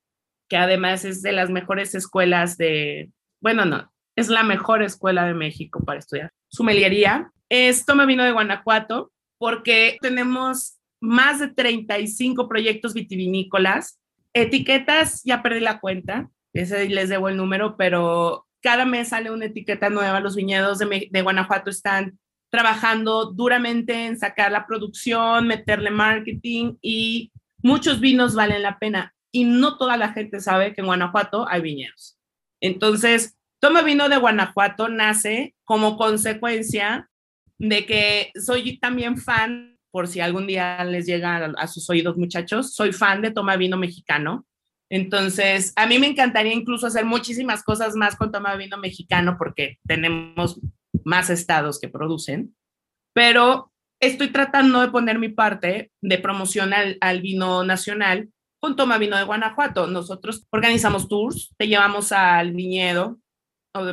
que 0.48 0.56
además 0.56 1.04
es 1.04 1.22
de 1.22 1.32
las 1.32 1.50
mejores 1.50 1.94
escuelas 1.94 2.56
de, 2.56 3.10
bueno, 3.40 3.64
no, 3.64 3.92
es 4.16 4.28
la 4.28 4.42
mejor 4.42 4.82
escuela 4.82 5.26
de 5.26 5.34
México 5.34 5.84
para 5.84 6.00
estudiar 6.00 6.30
sommeliería. 6.50 7.32
Esto 7.48 7.94
me 7.94 8.06
vino 8.06 8.24
de 8.24 8.32
Guanajuato 8.32 9.12
porque 9.38 9.98
tenemos 10.00 10.78
más 11.00 11.38
de 11.40 11.48
35 11.48 12.48
proyectos 12.48 12.94
vitivinícolas. 12.94 13.98
Etiquetas, 14.34 15.22
ya 15.24 15.42
perdí 15.42 15.60
la 15.60 15.80
cuenta, 15.80 16.30
ese 16.52 16.88
les 16.88 17.08
debo 17.08 17.28
el 17.28 17.36
número, 17.36 17.76
pero 17.76 18.46
cada 18.60 18.84
mes 18.84 19.08
sale 19.08 19.30
una 19.30 19.46
etiqueta 19.46 19.88
nueva. 19.88 20.20
Los 20.20 20.36
viñedos 20.36 20.78
de, 20.78 21.08
de 21.10 21.22
Guanajuato 21.22 21.70
están 21.70 22.18
trabajando 22.50 23.26
duramente 23.26 24.06
en 24.06 24.18
sacar 24.18 24.52
la 24.52 24.66
producción, 24.66 25.46
meterle 25.46 25.90
marketing 25.90 26.74
y 26.82 27.32
muchos 27.62 28.00
vinos 28.00 28.34
valen 28.34 28.62
la 28.62 28.78
pena. 28.78 29.14
Y 29.32 29.44
no 29.44 29.78
toda 29.78 29.96
la 29.96 30.12
gente 30.12 30.40
sabe 30.40 30.74
que 30.74 30.80
en 30.80 30.88
Guanajuato 30.88 31.46
hay 31.48 31.62
viñedos. 31.62 32.18
Entonces, 32.60 33.38
Toma 33.60 33.82
Vino 33.82 34.08
de 34.08 34.16
Guanajuato 34.16 34.88
nace 34.88 35.54
como 35.64 35.96
consecuencia 35.96 37.08
de 37.58 37.84
que 37.84 38.32
soy 38.34 38.78
también 38.78 39.18
fan, 39.18 39.78
por 39.92 40.08
si 40.08 40.20
algún 40.20 40.46
día 40.46 40.82
les 40.84 41.06
llega 41.06 41.52
a, 41.56 41.66
sus 41.66 41.88
oídos 41.90 42.16
muchachos, 42.16 42.74
soy 42.74 42.92
fan 42.92 43.22
de 43.22 43.32
Toma 43.32 43.56
Vino 43.56 43.76
mexicano. 43.76 44.46
Entonces, 44.88 45.72
a 45.76 45.86
mí 45.86 45.98
me 45.98 46.08
encantaría 46.08 46.52
incluso 46.52 46.86
hacer 46.86 47.04
muchísimas 47.04 47.62
cosas 47.62 47.94
más 47.94 48.16
con 48.16 48.32
Toma 48.32 48.56
Vino 48.56 48.78
mexicano 48.78 49.36
porque 49.38 49.78
tenemos 49.86 50.58
más 51.04 51.30
estados 51.30 51.80
que 51.80 51.88
producen, 51.88 52.54
pero 53.14 53.72
estoy 54.00 54.28
tratando 54.28 54.80
de 54.80 54.88
poner 54.88 55.18
mi 55.18 55.28
parte 55.28 55.90
de 56.00 56.18
promoción 56.18 56.72
al, 56.72 56.96
al 57.00 57.20
vino 57.20 57.64
nacional 57.64 58.28
con 58.60 58.76
Toma 58.76 58.98
Vino 58.98 59.16
de 59.16 59.24
Guanajuato. 59.24 59.86
Nosotros 59.86 60.46
organizamos 60.50 61.08
tours, 61.08 61.54
te 61.56 61.66
llevamos 61.66 62.12
al 62.12 62.52
viñedo, 62.52 63.18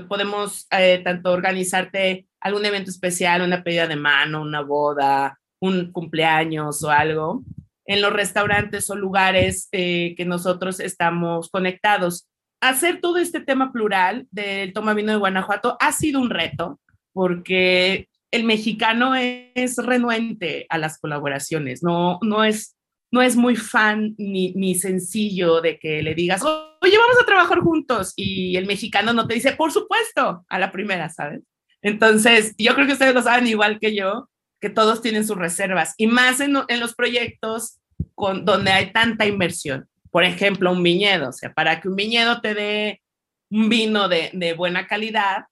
podemos 0.07 0.67
eh, 0.71 1.01
tanto 1.03 1.31
organizarte 1.31 2.27
algún 2.39 2.65
evento 2.65 2.89
especial, 2.89 3.41
una 3.41 3.63
pedida 3.63 3.87
de 3.87 3.95
mano, 3.95 4.41
una 4.41 4.61
boda, 4.61 5.39
un 5.61 5.91
cumpleaños 5.91 6.83
o 6.83 6.91
algo, 6.91 7.43
en 7.85 8.01
los 8.01 8.11
restaurantes 8.11 8.89
o 8.89 8.95
lugares 8.95 9.69
eh, 9.71 10.13
que 10.15 10.25
nosotros 10.25 10.79
estamos 10.79 11.49
conectados. 11.49 12.27
Hacer 12.61 13.01
todo 13.01 13.17
este 13.17 13.39
tema 13.39 13.71
plural 13.71 14.27
del 14.31 14.73
toma 14.73 14.93
vino 14.93 15.11
de 15.11 15.19
Guanajuato 15.19 15.77
ha 15.79 15.91
sido 15.91 16.19
un 16.19 16.29
reto 16.29 16.79
porque 17.17 18.09
el 18.29 18.43
mexicano 18.43 19.15
es 19.15 19.77
renuente 19.77 20.67
a 20.69 20.77
las 20.77 20.99
colaboraciones, 20.99 21.81
no, 21.81 22.19
no 22.21 22.43
es 22.43 22.75
no 23.11 23.23
es 23.23 23.35
muy 23.35 23.55
fan 23.55 24.13
ni, 24.19 24.51
ni, 24.53 24.75
sencillo 24.75 25.61
de 25.61 25.79
que 25.79 26.03
le 26.03 26.13
digas, 26.13 26.43
oye, 26.43 26.97
vamos 26.97 27.17
a 27.19 27.25
trabajar 27.25 27.59
juntos. 27.61 28.13
Y 28.17 28.57
el 28.57 28.67
mexicano 28.67 29.13
no 29.13 29.25
te 29.25 29.33
dice, 29.33 29.53
por 29.53 29.71
supuesto, 29.71 30.45
a 30.47 30.59
la 30.59 30.71
primera, 30.71 31.09
¿sabes? 31.09 31.41
Entonces, 31.81 32.53
yo 32.57 32.75
creo 32.75 32.85
que 32.85 32.93
ustedes 32.93 33.15
lo 33.15 33.23
saben 33.23 33.47
igual 33.47 33.79
que 33.79 33.95
yo, 33.95 34.29
que 34.59 34.69
todos 34.69 35.01
tienen 35.01 35.25
sus 35.25 35.37
reservas 35.37 35.95
y 35.97 36.05
más 36.05 36.39
en, 36.41 36.57
en 36.67 36.79
los 36.79 36.93
proyectos 36.93 37.79
con, 38.13 38.45
donde 38.45 38.71
hay 38.71 38.91
tanta 38.91 39.25
inversión. 39.25 39.87
Por 40.11 40.23
ejemplo, 40.23 40.71
un 40.71 40.83
viñedo, 40.83 41.29
o 41.29 41.33
sea, 41.33 41.51
para 41.53 41.81
que 41.81 41.87
un 41.87 41.95
viñedo 41.95 42.41
te 42.41 42.53
dé 42.53 43.01
un 43.49 43.69
vino 43.69 44.07
de, 44.07 44.29
de 44.33 44.53
buena 44.53 44.85
calidad, 44.85 45.45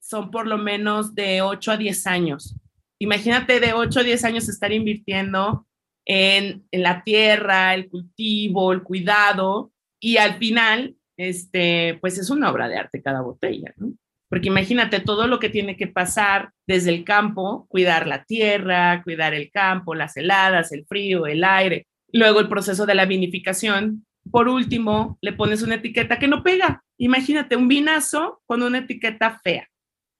son 0.00 0.30
por 0.30 0.46
lo 0.46 0.58
menos 0.58 1.14
de 1.14 1.42
8 1.42 1.72
a 1.72 1.76
10 1.76 2.06
años. 2.06 2.56
Imagínate 2.98 3.60
de 3.60 3.72
8 3.72 4.00
a 4.00 4.02
10 4.02 4.24
años 4.24 4.48
estar 4.48 4.72
invirtiendo 4.72 5.66
en, 6.04 6.66
la 6.72 7.04
tierra, 7.04 7.74
el 7.74 7.88
cultivo, 7.88 8.72
el 8.72 8.82
cuidado, 8.82 9.72
y 10.00 10.16
al 10.16 10.34
final, 10.38 10.96
este, 11.16 11.98
pues 12.00 12.18
es 12.18 12.30
una 12.30 12.50
obra 12.50 12.68
de 12.68 12.76
arte 12.76 13.02
cada 13.02 13.20
botella, 13.20 13.72
¿no? 13.76 13.92
Porque 14.28 14.48
imagínate 14.48 15.00
todo 15.00 15.26
lo 15.26 15.40
que 15.40 15.48
tiene 15.48 15.76
que 15.76 15.88
pasar 15.88 16.52
desde 16.66 16.90
el 16.90 17.04
campo, 17.04 17.66
cuidar 17.68 18.06
la 18.06 18.24
tierra, 18.24 19.02
cuidar 19.02 19.34
el 19.34 19.50
campo, 19.50 19.94
las 19.94 20.16
heladas, 20.16 20.72
el 20.72 20.86
frío, 20.86 21.26
el 21.26 21.42
aire, 21.42 21.88
luego 22.12 22.38
el 22.38 22.48
proceso 22.48 22.86
de 22.86 22.94
la 22.94 23.06
vinificación. 23.06 24.06
Por 24.30 24.48
último, 24.48 25.18
le 25.20 25.32
pones 25.32 25.62
una 25.62 25.76
etiqueta 25.76 26.20
que 26.20 26.28
no 26.28 26.44
pega. 26.44 26.84
Imagínate 26.96 27.56
un 27.56 27.66
vinazo 27.66 28.40
con 28.46 28.62
una 28.62 28.78
etiqueta 28.78 29.40
fea 29.42 29.68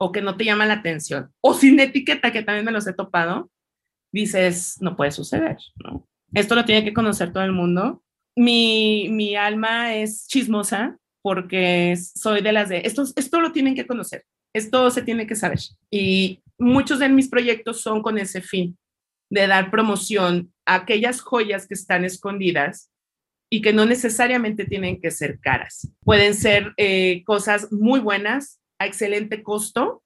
o 0.03 0.13
que 0.13 0.23
no 0.23 0.37
te 0.37 0.45
llama 0.45 0.65
la 0.65 0.75
atención, 0.75 1.31
o 1.43 1.53
sin 1.53 1.79
etiqueta, 1.79 2.33
que 2.33 2.43
también 2.43 2.65
me 2.65 2.73
los 2.73 2.87
he 2.87 2.95
topado, 2.95 3.51
dices, 4.13 4.79
no 4.81 4.97
puede 4.97 5.11
suceder, 5.11 5.59
¿no? 5.77 6.09
Esto 6.33 6.55
lo 6.55 6.65
tiene 6.65 6.85
que 6.85 6.95
conocer 6.95 7.33
todo 7.33 7.45
el 7.45 7.53
mundo. 7.53 8.03
Mi, 8.37 9.09
mi 9.11 9.37
alma 9.37 9.95
es 9.95 10.27
chismosa 10.27 10.97
porque 11.23 11.97
soy 11.97 12.41
de 12.41 12.53
las 12.53 12.71
de, 12.71 12.83
esto, 12.85 13.05
esto 13.15 13.41
lo 13.41 13.53
tienen 13.53 13.75
que 13.75 13.87
conocer, 13.87 14.25
esto 14.55 14.91
se 14.91 15.03
tiene 15.03 15.27
que 15.27 15.35
saber. 15.35 15.59
Y 15.91 16.43
muchos 16.59 16.99
de 16.99 17.11
mis 17.11 17.29
proyectos 17.29 17.83
son 17.83 18.01
con 18.01 18.17
ese 18.17 18.41
fin, 18.41 18.79
de 19.31 19.47
dar 19.47 19.71
promoción 19.71 20.51
a 20.65 20.77
aquellas 20.77 21.21
joyas 21.21 21.69
que 21.69 21.75
están 21.75 22.07
escondidas 22.07 22.91
y 23.53 23.61
que 23.61 23.75
no 23.75 23.85
necesariamente 23.85 24.65
tienen 24.65 24.99
que 24.99 25.11
ser 25.11 25.41
caras. 25.41 25.93
Pueden 26.05 26.35
ser 26.35 26.73
eh, 26.79 27.23
cosas 27.25 27.71
muy 27.71 28.01
buenas 28.01 28.60
a 28.81 28.87
excelente 28.87 29.45
costo 29.45 30.03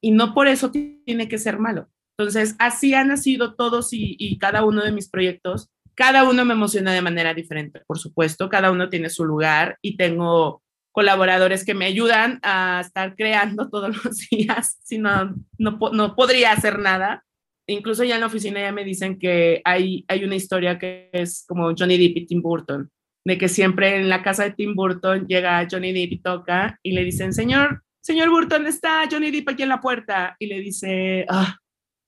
y 0.00 0.12
no 0.12 0.34
por 0.34 0.46
eso 0.46 0.70
tiene 0.70 1.28
que 1.28 1.38
ser 1.38 1.58
malo. 1.58 1.88
Entonces, 2.16 2.54
así 2.58 2.94
han 2.94 3.08
nacido 3.08 3.54
todos 3.54 3.92
y, 3.92 4.14
y 4.18 4.38
cada 4.38 4.64
uno 4.64 4.84
de 4.84 4.92
mis 4.92 5.08
proyectos. 5.08 5.70
Cada 5.94 6.28
uno 6.28 6.44
me 6.44 6.54
emociona 6.54 6.92
de 6.92 7.02
manera 7.02 7.34
diferente, 7.34 7.82
por 7.86 7.98
supuesto, 7.98 8.48
cada 8.48 8.70
uno 8.70 8.88
tiene 8.88 9.10
su 9.10 9.24
lugar 9.24 9.78
y 9.82 9.96
tengo 9.96 10.62
colaboradores 10.92 11.64
que 11.64 11.74
me 11.74 11.86
ayudan 11.86 12.40
a 12.42 12.82
estar 12.84 13.14
creando 13.16 13.68
todos 13.70 14.04
los 14.04 14.28
días, 14.30 14.78
si 14.82 14.98
no, 14.98 15.34
no, 15.58 15.78
no 15.92 16.14
podría 16.14 16.52
hacer 16.52 16.78
nada. 16.78 17.24
Incluso 17.66 18.02
ya 18.02 18.16
en 18.16 18.22
la 18.22 18.26
oficina 18.26 18.60
ya 18.60 18.72
me 18.72 18.84
dicen 18.84 19.18
que 19.18 19.62
hay, 19.64 20.04
hay 20.08 20.24
una 20.24 20.34
historia 20.34 20.78
que 20.78 21.08
es 21.12 21.44
como 21.46 21.72
Johnny 21.76 21.98
Depp 21.98 22.16
y 22.16 22.26
Tim 22.26 22.42
Burton, 22.42 22.90
de 23.24 23.38
que 23.38 23.48
siempre 23.48 23.96
en 23.96 24.08
la 24.08 24.22
casa 24.22 24.44
de 24.44 24.52
Tim 24.52 24.74
Burton 24.74 25.26
llega 25.28 25.66
Johnny 25.70 25.92
Depp 25.92 26.12
y 26.12 26.22
toca 26.22 26.78
y 26.82 26.92
le 26.92 27.04
dicen, 27.04 27.32
señor, 27.32 27.82
señor 28.00 28.30
Burton, 28.30 28.66
está 28.66 29.02
Johnny 29.10 29.30
Depp 29.30 29.50
aquí 29.50 29.62
en 29.62 29.68
la 29.68 29.80
puerta. 29.80 30.36
Y 30.38 30.46
le 30.46 30.60
dice, 30.60 31.26
ah, 31.28 31.56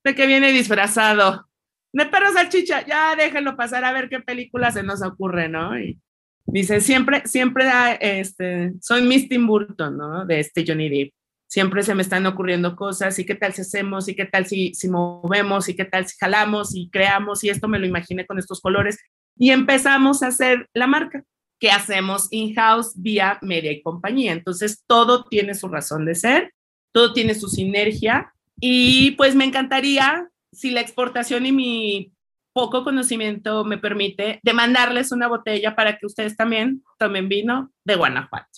de 0.05 0.15
que 0.15 0.27
viene 0.27 0.53
disfrazado. 0.53 1.47
De 1.93 2.07
perro 2.07 2.33
salchicha, 2.33 2.87
ya 2.87 3.15
déjenlo 3.17 3.57
pasar 3.57 3.85
a 3.85 3.93
ver 3.93 4.09
qué 4.09 4.21
película 4.21 4.71
se 4.71 4.83
nos 4.83 5.03
ocurre, 5.03 5.49
¿no? 5.49 5.79
Y 5.79 5.99
dice, 6.47 6.81
siempre, 6.81 7.23
siempre, 7.27 7.67
este, 8.01 8.73
soy 8.81 9.03
Miss 9.03 9.29
Burton, 9.29 9.99
¿no? 9.99 10.25
De 10.25 10.41
este 10.41 10.65
Johnny 10.67 10.89
Depp. 10.89 11.13
Siempre 11.47 11.83
se 11.83 11.95
me 11.95 12.01
están 12.01 12.25
ocurriendo 12.25 12.75
cosas, 12.77 13.19
y 13.19 13.27
qué 13.27 13.35
tal 13.35 13.53
si 13.53 13.61
hacemos, 13.61 14.09
y 14.09 14.15
qué 14.15 14.25
tal 14.25 14.47
si, 14.47 14.73
si 14.73 14.89
movemos, 14.89 15.69
y 15.69 15.77
qué 15.77 15.85
tal 15.85 16.09
si 16.09 16.17
jalamos 16.19 16.75
y 16.75 16.89
creamos, 16.89 17.45
y 17.45 17.51
esto 17.51 17.69
me 17.69 17.79
lo 17.79 17.85
imaginé 17.85 18.27
con 18.27 18.39
estos 18.39 18.63
colores. 18.63 18.99
Y 19.37 19.51
empezamos 19.51 20.23
a 20.23 20.29
hacer 20.29 20.67
la 20.73 20.87
marca 20.87 21.25
que 21.63 21.71
hacemos 21.71 22.27
in-house 22.33 22.93
vía 22.97 23.39
media 23.41 23.71
y 23.71 23.83
compañía. 23.83 24.33
Entonces, 24.33 24.83
todo 24.85 25.27
tiene 25.27 25.55
su 25.55 25.69
razón 25.69 26.05
de 26.05 26.17
ser, 26.17 26.53
todo 26.93 27.13
tiene 27.13 27.37
su 27.37 27.47
sinergia 27.47 28.35
y 28.59 29.13
pues 29.13 29.37
me 29.37 29.45
encantaría, 29.45 30.29
si 30.51 30.73
la 30.73 30.81
exportación 30.81 31.47
y 31.47 31.53
mi 31.53 32.13
poco 32.53 32.83
conocimiento 32.83 33.65
me 33.65 33.79
permite, 33.79 34.41
demandarles 34.43 35.13
una 35.13 35.29
botella 35.29 35.77
para 35.77 35.99
que 35.99 36.07
ustedes 36.07 36.37
también 36.37 36.83
tomen 36.99 37.29
vino 37.29 37.71
de 37.85 37.95
Guanajuato. 37.95 38.49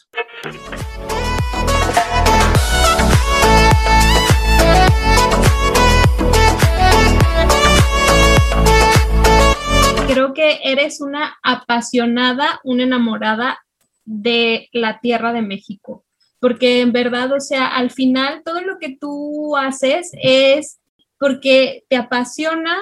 Eres 10.85 11.01
una 11.01 11.39
apasionada, 11.43 12.61
una 12.63 12.83
enamorada 12.83 13.59
de 14.05 14.69
la 14.73 15.01
tierra 15.01 15.33
de 15.33 15.43
México, 15.43 16.05
porque 16.41 16.81
en 16.81 16.93
verdad, 16.93 17.33
o 17.33 17.41
sea, 17.41 17.69
al 17.69 17.91
final 17.91 18.43
todo 18.45 18.61
lo 18.61 18.79
que 18.79 18.97
tú 19.01 19.57
haces 19.57 20.11
es 20.23 20.79
porque 21.19 21.85
te 21.89 21.97
apasiona 21.97 22.77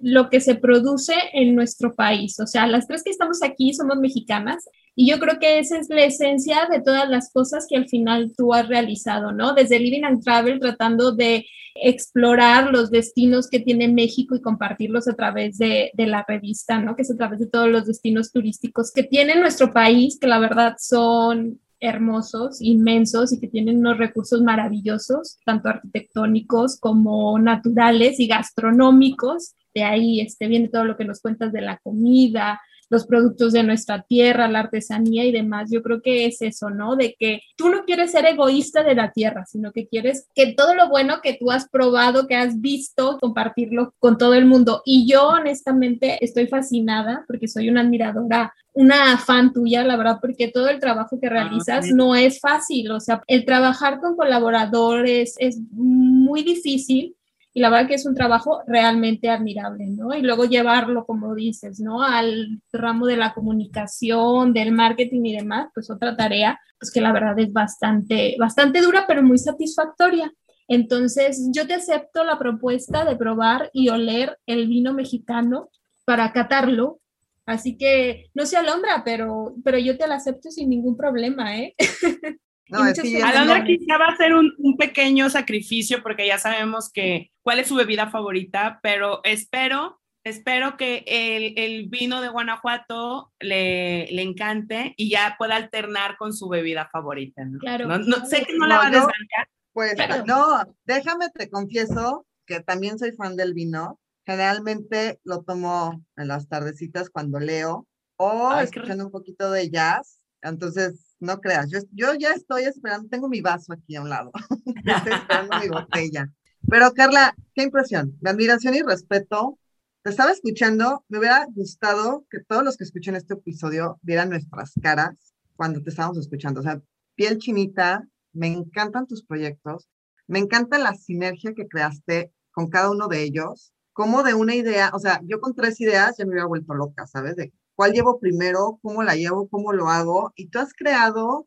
lo 0.00 0.30
que 0.30 0.40
se 0.40 0.54
produce 0.54 1.14
en 1.32 1.54
nuestro 1.54 1.94
país. 1.94 2.38
O 2.40 2.46
sea, 2.46 2.66
las 2.66 2.86
tres 2.86 3.02
que 3.02 3.10
estamos 3.10 3.42
aquí 3.42 3.72
somos 3.74 3.98
mexicanas 3.98 4.68
y 4.94 5.08
yo 5.08 5.18
creo 5.18 5.38
que 5.38 5.58
esa 5.58 5.78
es 5.78 5.88
la 5.88 6.04
esencia 6.04 6.68
de 6.70 6.80
todas 6.80 7.08
las 7.08 7.32
cosas 7.32 7.66
que 7.68 7.76
al 7.76 7.88
final 7.88 8.32
tú 8.36 8.52
has 8.52 8.68
realizado, 8.68 9.32
¿no? 9.32 9.54
Desde 9.54 9.78
Living 9.78 10.04
and 10.04 10.24
Travel, 10.24 10.58
tratando 10.58 11.12
de 11.12 11.46
explorar 11.82 12.72
los 12.72 12.90
destinos 12.90 13.48
que 13.48 13.60
tiene 13.60 13.88
México 13.88 14.34
y 14.34 14.42
compartirlos 14.42 15.08
a 15.08 15.14
través 15.14 15.58
de, 15.58 15.92
la 15.96 16.24
revista, 16.26 16.80
¿no? 16.80 16.96
Que 16.96 17.02
es 17.02 17.10
a 17.10 17.16
través 17.16 17.38
de 17.38 17.46
todos 17.46 17.68
los 17.68 17.86
destinos 17.86 18.32
turísticos 18.32 18.90
que 18.92 19.04
tiene 19.04 19.38
nuestro 19.38 19.72
país, 19.72 20.18
que 20.20 20.26
la 20.26 20.38
verdad 20.38 20.74
son 20.78 21.60
hermosos, 21.80 22.60
inmensos 22.60 23.32
y 23.32 23.38
que 23.38 23.46
tienen 23.46 23.78
unos 23.78 23.98
recursos 23.98 24.42
maravillosos, 24.42 25.38
tanto 25.44 25.68
arquitectónicos 25.68 26.78
como 26.80 27.38
naturales 27.38 28.18
y 28.18 28.26
gastronómicos. 28.26 29.54
De 29.74 29.84
ahí 29.84 30.20
este, 30.20 30.48
viene 30.48 30.68
todo 30.68 30.84
lo 30.84 30.96
que 30.96 31.04
nos 31.04 31.20
cuentas 31.20 31.52
de 31.52 31.60
la 31.60 31.78
comida, 31.78 32.60
los 32.90 33.06
productos 33.06 33.52
de 33.52 33.62
nuestra 33.62 34.02
tierra, 34.02 34.48
la 34.48 34.60
artesanía 34.60 35.24
y 35.24 35.32
demás. 35.32 35.70
Yo 35.70 35.82
creo 35.82 36.00
que 36.00 36.26
es 36.26 36.40
eso, 36.42 36.70
¿no? 36.70 36.96
De 36.96 37.14
que 37.18 37.42
tú 37.56 37.68
no 37.68 37.84
quieres 37.84 38.12
ser 38.12 38.24
egoísta 38.26 38.82
de 38.82 38.94
la 38.94 39.12
tierra, 39.12 39.44
sino 39.46 39.72
que 39.72 39.86
quieres 39.86 40.26
que 40.34 40.54
todo 40.54 40.74
lo 40.74 40.88
bueno 40.88 41.20
que 41.22 41.34
tú 41.34 41.50
has 41.50 41.68
probado, 41.68 42.26
que 42.26 42.36
has 42.36 42.60
visto, 42.60 43.18
compartirlo 43.20 43.94
con 43.98 44.18
todo 44.18 44.34
el 44.34 44.46
mundo. 44.46 44.82
Y 44.84 45.10
yo 45.10 45.28
honestamente 45.28 46.24
estoy 46.24 46.46
fascinada 46.46 47.24
porque 47.26 47.48
soy 47.48 47.68
una 47.68 47.82
admiradora 47.82 48.54
una 48.74 49.18
fan 49.18 49.52
tuya, 49.52 49.82
la 49.82 49.96
verdad, 49.96 50.18
porque 50.20 50.46
todo 50.46 50.68
el 50.68 50.78
trabajo 50.78 51.18
que 51.18 51.26
ah, 51.26 51.30
realizas 51.30 51.86
no 51.90 52.14
es 52.14 52.38
fácil, 52.38 52.92
o 52.92 53.00
sea, 53.00 53.20
el 53.26 53.44
trabajar 53.44 53.98
con 53.98 54.14
colaboradores 54.14 55.34
es 55.38 55.58
muy 55.72 56.44
difícil 56.44 57.16
y 57.58 57.60
la 57.60 57.70
verdad 57.70 57.88
que 57.88 57.96
es 57.96 58.06
un 58.06 58.14
trabajo 58.14 58.62
realmente 58.68 59.28
admirable, 59.28 59.88
¿no? 59.88 60.14
Y 60.14 60.22
luego 60.22 60.44
llevarlo, 60.44 61.04
como 61.04 61.34
dices, 61.34 61.80
¿no? 61.80 62.04
Al 62.04 62.62
ramo 62.72 63.04
de 63.06 63.16
la 63.16 63.34
comunicación, 63.34 64.52
del 64.52 64.70
marketing 64.70 65.24
y 65.24 65.36
demás, 65.38 65.68
pues 65.74 65.90
otra 65.90 66.16
tarea, 66.16 66.60
pues 66.78 66.92
que 66.92 67.00
la 67.00 67.12
verdad 67.12 67.36
es 67.40 67.52
bastante, 67.52 68.36
bastante 68.38 68.80
dura, 68.80 69.06
pero 69.08 69.24
muy 69.24 69.38
satisfactoria. 69.38 70.32
Entonces, 70.68 71.48
yo 71.50 71.66
te 71.66 71.74
acepto 71.74 72.22
la 72.22 72.38
propuesta 72.38 73.04
de 73.04 73.16
probar 73.16 73.70
y 73.72 73.88
oler 73.88 74.38
el 74.46 74.68
vino 74.68 74.94
mexicano 74.94 75.68
para 76.04 76.32
catarlo. 76.32 77.00
Así 77.44 77.76
que 77.76 78.26
no 78.34 78.46
sé, 78.46 78.56
Alondra, 78.56 79.02
pero, 79.04 79.56
pero 79.64 79.78
yo 79.78 79.98
te 79.98 80.06
la 80.06 80.14
acepto 80.14 80.52
sin 80.52 80.68
ningún 80.70 80.96
problema, 80.96 81.58
¿eh? 81.58 81.74
No, 82.68 82.86
es 82.86 83.00
que 83.00 83.22
Alondra 83.22 83.64
quizá 83.64 83.96
va 83.96 84.06
a 84.06 84.16
ser 84.16 84.34
un, 84.34 84.52
un, 84.58 84.76
pequeño 84.76 85.30
sacrificio 85.30 86.02
porque 86.02 86.26
ya 86.26 86.38
sabemos 86.38 86.90
que 86.92 87.30
cuál 87.42 87.60
es 87.60 87.68
su 87.68 87.74
bebida 87.74 88.10
favorita, 88.10 88.78
pero 88.82 89.20
espero, 89.24 90.00
espero 90.22 90.76
que 90.76 91.04
el, 91.06 91.58
el 91.58 91.88
vino 91.88 92.20
de 92.20 92.28
Guanajuato 92.28 93.32
le, 93.40 94.08
le, 94.12 94.22
encante 94.22 94.94
y 94.98 95.10
ya 95.10 95.36
pueda 95.38 95.56
alternar 95.56 96.16
con 96.18 96.34
su 96.34 96.48
bebida 96.48 96.88
favorita. 96.92 97.44
¿no? 97.44 97.58
Claro. 97.58 97.86
No, 97.98 98.26
sé 98.26 98.44
que 98.44 98.54
no, 98.56 98.66
la 98.66 98.76
va 98.76 98.86
a 98.88 98.90
desbancar. 98.90 99.48
Pues 99.72 99.94
no, 100.26 100.62
déjame 100.84 101.30
te 101.30 101.48
confieso 101.48 102.26
que 102.46 102.60
también 102.60 102.98
soy 102.98 103.12
fan 103.12 103.36
del 103.36 103.54
vino. 103.54 103.98
Generalmente 104.26 105.20
lo 105.24 105.42
tomo 105.42 106.04
en 106.16 106.28
las 106.28 106.48
tardecitas 106.48 107.08
cuando 107.08 107.38
leo 107.38 107.86
o 108.18 108.58
escuchando 108.58 109.06
un 109.06 109.12
poquito 109.12 109.50
de 109.50 109.70
jazz. 109.70 110.20
Entonces, 110.42 111.07
no 111.20 111.40
creas, 111.40 111.70
yo, 111.70 111.80
yo 111.92 112.14
ya 112.14 112.32
estoy 112.32 112.64
esperando, 112.64 113.08
tengo 113.08 113.28
mi 113.28 113.40
vaso 113.40 113.72
aquí 113.72 113.96
a 113.96 114.02
un 114.02 114.08
lado, 114.08 114.30
estoy 114.84 115.12
esperando 115.12 115.58
mi 115.60 115.68
botella. 115.68 116.32
Pero 116.68 116.92
Carla, 116.92 117.34
qué 117.54 117.62
impresión, 117.62 118.16
de 118.20 118.30
admiración 118.30 118.74
y 118.74 118.82
respeto. 118.82 119.58
Te 120.02 120.10
estaba 120.10 120.32
escuchando, 120.32 121.04
me 121.08 121.18
hubiera 121.18 121.46
gustado 121.50 122.24
que 122.30 122.40
todos 122.40 122.62
los 122.62 122.76
que 122.76 122.84
escuchen 122.84 123.16
este 123.16 123.34
episodio 123.34 123.98
vieran 124.02 124.30
nuestras 124.30 124.72
caras 124.82 125.34
cuando 125.56 125.82
te 125.82 125.90
estábamos 125.90 126.18
escuchando. 126.18 126.60
O 126.60 126.62
sea, 126.62 126.80
piel 127.14 127.38
chinita, 127.38 128.06
me 128.32 128.48
encantan 128.48 129.06
tus 129.06 129.24
proyectos, 129.24 129.88
me 130.26 130.38
encanta 130.38 130.78
la 130.78 130.94
sinergia 130.94 131.54
que 131.54 131.66
creaste 131.66 132.32
con 132.52 132.68
cada 132.68 132.90
uno 132.90 133.08
de 133.08 133.22
ellos, 133.22 133.72
como 133.92 134.22
de 134.22 134.34
una 134.34 134.54
idea, 134.54 134.90
o 134.94 134.98
sea, 134.98 135.20
yo 135.24 135.40
con 135.40 135.54
tres 135.54 135.80
ideas 135.80 136.16
ya 136.18 136.24
me 136.24 136.30
hubiera 136.30 136.46
vuelto 136.46 136.74
loca, 136.74 137.06
¿sabes? 137.06 137.34
De 137.34 137.52
cuál 137.78 137.92
llevo 137.92 138.18
primero, 138.18 138.80
cómo 138.82 139.04
la 139.04 139.14
llevo, 139.14 139.48
cómo 139.48 139.72
lo 139.72 139.88
hago. 139.88 140.32
Y 140.34 140.48
tú 140.48 140.58
has 140.58 140.74
creado 140.74 141.46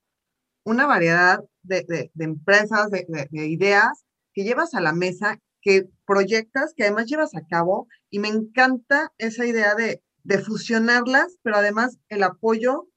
una 0.63 0.85
variedad 0.85 1.43
de, 1.61 2.09
empresas, 2.17 2.89
de, 2.89 3.27
ideas 3.31 4.05
que 4.33 4.45
llevas 4.45 4.73
a 4.73 4.79
la 4.79 4.93
mesa, 4.93 5.41
que 5.61 5.89
proyectas, 6.07 6.73
que 6.73 6.83
además 6.83 7.07
llevas 7.07 7.35
a 7.35 7.45
cabo. 7.45 7.89
Y 8.09 8.19
me 8.19 8.29
encanta 8.29 9.11
esa 9.17 9.45
idea 9.45 9.75
de, 9.75 10.01
de 10.23 10.37
fusionarlas, 10.37 11.35
pero 11.43 11.57
además 11.57 11.97
el 12.07 12.23
apoyo 12.23 12.87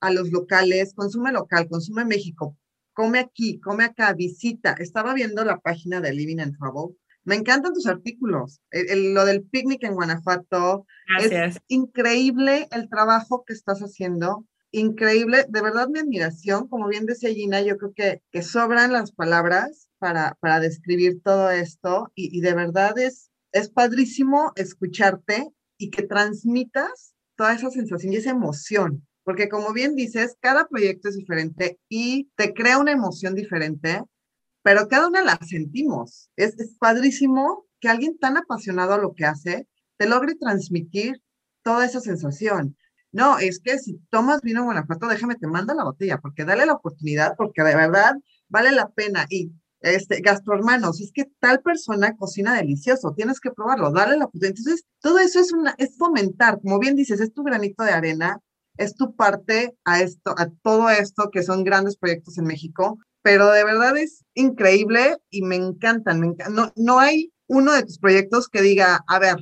a 0.00 0.10
los 0.10 0.30
locales, 0.30 0.92
consume 0.94 1.32
local, 1.32 1.68
consume 1.70 2.04
México, 2.04 2.58
come 2.92 3.20
aquí, 3.20 3.58
come 3.60 3.84
acá, 3.84 4.12
visita. 4.12 4.74
Estaba 4.78 5.14
viendo 5.14 5.46
la 5.46 5.60
página 5.60 6.02
de 6.02 6.12
Living 6.12 6.40
and 6.40 6.58
Travel 6.58 6.94
me 7.24 7.36
encantan 7.36 7.74
tus 7.74 7.86
artículos. 7.86 8.60
lo 8.70 9.24
del 9.24 9.42
picnic 9.42 9.84
en 9.84 9.94
Guanajuato. 9.94 10.86
Gracias. 11.08 11.56
Es 11.56 11.62
increíble 11.68 12.68
el 12.72 12.88
trabajo 12.88 13.44
que 13.46 13.52
estás 13.52 13.80
haciendo. 13.80 14.46
Increíble. 14.72 15.44
De 15.48 15.62
verdad, 15.62 15.88
mi 15.88 16.00
admiración. 16.00 16.68
Como 16.68 16.88
bien 16.88 17.06
decía 17.06 17.30
Gina, 17.30 17.60
yo 17.60 17.76
creo 17.76 17.92
que, 17.94 18.22
que 18.30 18.42
sobran 18.42 18.92
las 18.92 19.12
palabras 19.12 19.88
para, 19.98 20.36
para 20.40 20.60
describir 20.60 21.22
todo 21.22 21.50
esto. 21.50 22.10
Y, 22.14 22.36
y 22.36 22.40
de 22.40 22.54
verdad 22.54 22.98
es, 22.98 23.30
es 23.52 23.68
padrísimo 23.70 24.52
escucharte 24.56 25.48
y 25.78 25.90
que 25.90 26.02
transmitas 26.02 27.14
toda 27.36 27.54
esa 27.54 27.70
sensación 27.70 28.12
y 28.12 28.16
esa 28.16 28.30
emoción. 28.30 29.06
Porque 29.24 29.48
como 29.48 29.72
bien 29.72 29.94
dices, 29.94 30.36
cada 30.40 30.66
proyecto 30.66 31.08
es 31.08 31.16
diferente 31.16 31.78
y 31.88 32.28
te 32.36 32.52
crea 32.52 32.78
una 32.78 32.92
emoción 32.92 33.34
diferente 33.34 34.02
pero 34.62 34.88
cada 34.88 35.08
una 35.08 35.22
la 35.22 35.38
sentimos. 35.46 36.30
Es, 36.36 36.54
padrísimo 36.78 37.66
que 37.80 37.88
alguien 37.88 38.18
tan 38.18 38.36
apasionado 38.36 38.94
a 38.94 38.98
lo 38.98 39.14
que 39.14 39.24
hace 39.24 39.68
te 39.96 40.08
logre 40.08 40.34
transmitir 40.34 41.22
toda 41.62 41.84
esa 41.84 42.00
sensación. 42.00 42.76
no, 43.12 43.38
es 43.38 43.60
que 43.60 43.78
si 43.78 43.98
tomas 44.10 44.40
vino 44.42 44.60
en 44.60 44.66
Guanajuato, 44.66 45.06
déjame, 45.06 45.36
te 45.36 45.46
manda 45.46 45.74
la 45.74 45.84
botella, 45.84 46.18
porque 46.18 46.44
dale 46.44 46.66
la 46.66 46.74
oportunidad, 46.74 47.34
porque 47.36 47.62
de 47.62 47.74
verdad 47.76 48.14
vale 48.48 48.72
la 48.72 48.88
pena. 48.88 49.26
Y 49.28 49.52
este, 49.82 50.20
gastrohermanos, 50.20 51.00
es 51.00 51.12
que 51.12 51.26
tal 51.40 51.60
persona 51.60 52.16
cocina 52.16 52.54
delicioso, 52.54 53.14
tienes 53.14 53.40
que 53.40 53.50
probarlo, 53.50 53.90
dale 53.90 54.16
la 54.16 54.26
oportunidad. 54.26 54.56
Entonces, 54.56 54.84
todo 55.00 55.18
eso 55.18 55.40
es, 55.40 55.52
una, 55.52 55.74
es 55.78 55.96
fomentar, 55.98 56.60
como 56.60 56.78
bien 56.78 56.96
dices, 56.96 57.20
es 57.20 57.32
tu 57.34 57.42
granito 57.42 57.82
de 57.84 57.90
arena, 57.90 58.40
es 58.76 58.94
tu 58.94 59.14
parte 59.14 59.76
a 59.84 60.00
esto, 60.00 60.34
a 60.38 60.48
todo 60.62 60.88
esto 60.88 61.30
que 61.30 61.42
son 61.42 61.64
grandes 61.64 61.96
proyectos 61.96 62.38
en 62.38 62.44
México, 62.44 62.98
pero 63.22 63.50
de 63.50 63.64
verdad 63.64 63.96
es 63.96 64.24
increíble 64.34 65.16
y 65.30 65.42
me 65.42 65.56
encantan, 65.56 66.20
me 66.20 66.34
No, 66.50 66.72
no 66.76 66.98
hay 66.98 67.32
uno 67.46 67.72
de 67.72 67.84
tus 67.84 67.98
proyectos 67.98 68.48
que 68.48 68.62
diga, 68.62 69.00
a 69.06 69.18
ver, 69.18 69.36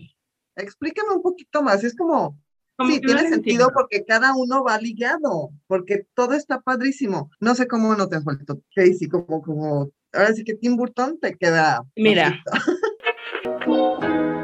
explícame 0.56 1.14
un 1.14 1.22
poquito 1.22 1.62
más, 1.62 1.84
es 1.84 1.96
como, 1.96 2.38
sí, 2.86 3.00
tiene 3.00 3.28
sentido 3.28 3.70
porque 3.72 4.04
cada 4.04 4.34
uno 4.34 4.64
va 4.64 4.78
ligado, 4.78 5.50
porque 5.66 6.06
todo 6.14 6.34
está 6.34 6.60
padrísimo. 6.60 7.30
No 7.40 7.54
sé 7.54 7.66
cómo 7.66 7.94
no 7.94 8.08
te 8.08 8.16
has 8.16 8.24
vuelto 8.24 8.60
Casey, 8.74 9.08
como, 9.08 9.42
como, 9.42 9.90
ahora 10.12 10.32
sí 10.32 10.44
que 10.44 10.54
Tim 10.54 10.76
Burton 10.76 11.18
te 11.20 11.36
queda. 11.36 11.84
Mira. 11.96 12.42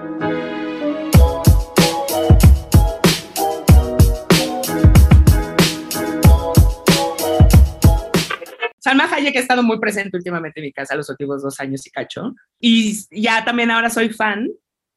Salma 8.87 9.13
Hayek 9.13 9.35
ha 9.35 9.41
estado 9.41 9.65
muy 9.65 9.81
presente 9.81 10.17
últimamente 10.17 10.61
en 10.61 10.67
mi 10.67 10.73
casa 10.73 10.95
los 10.95 11.11
últimos 11.11 11.43
dos 11.43 11.59
años 11.59 11.85
y 11.89 11.91
cacho. 11.91 12.37
Y 12.61 12.97
ya 13.11 13.45
también 13.45 13.73
ahora 13.73 13.91
soy 13.91 14.11
fan 14.11 14.49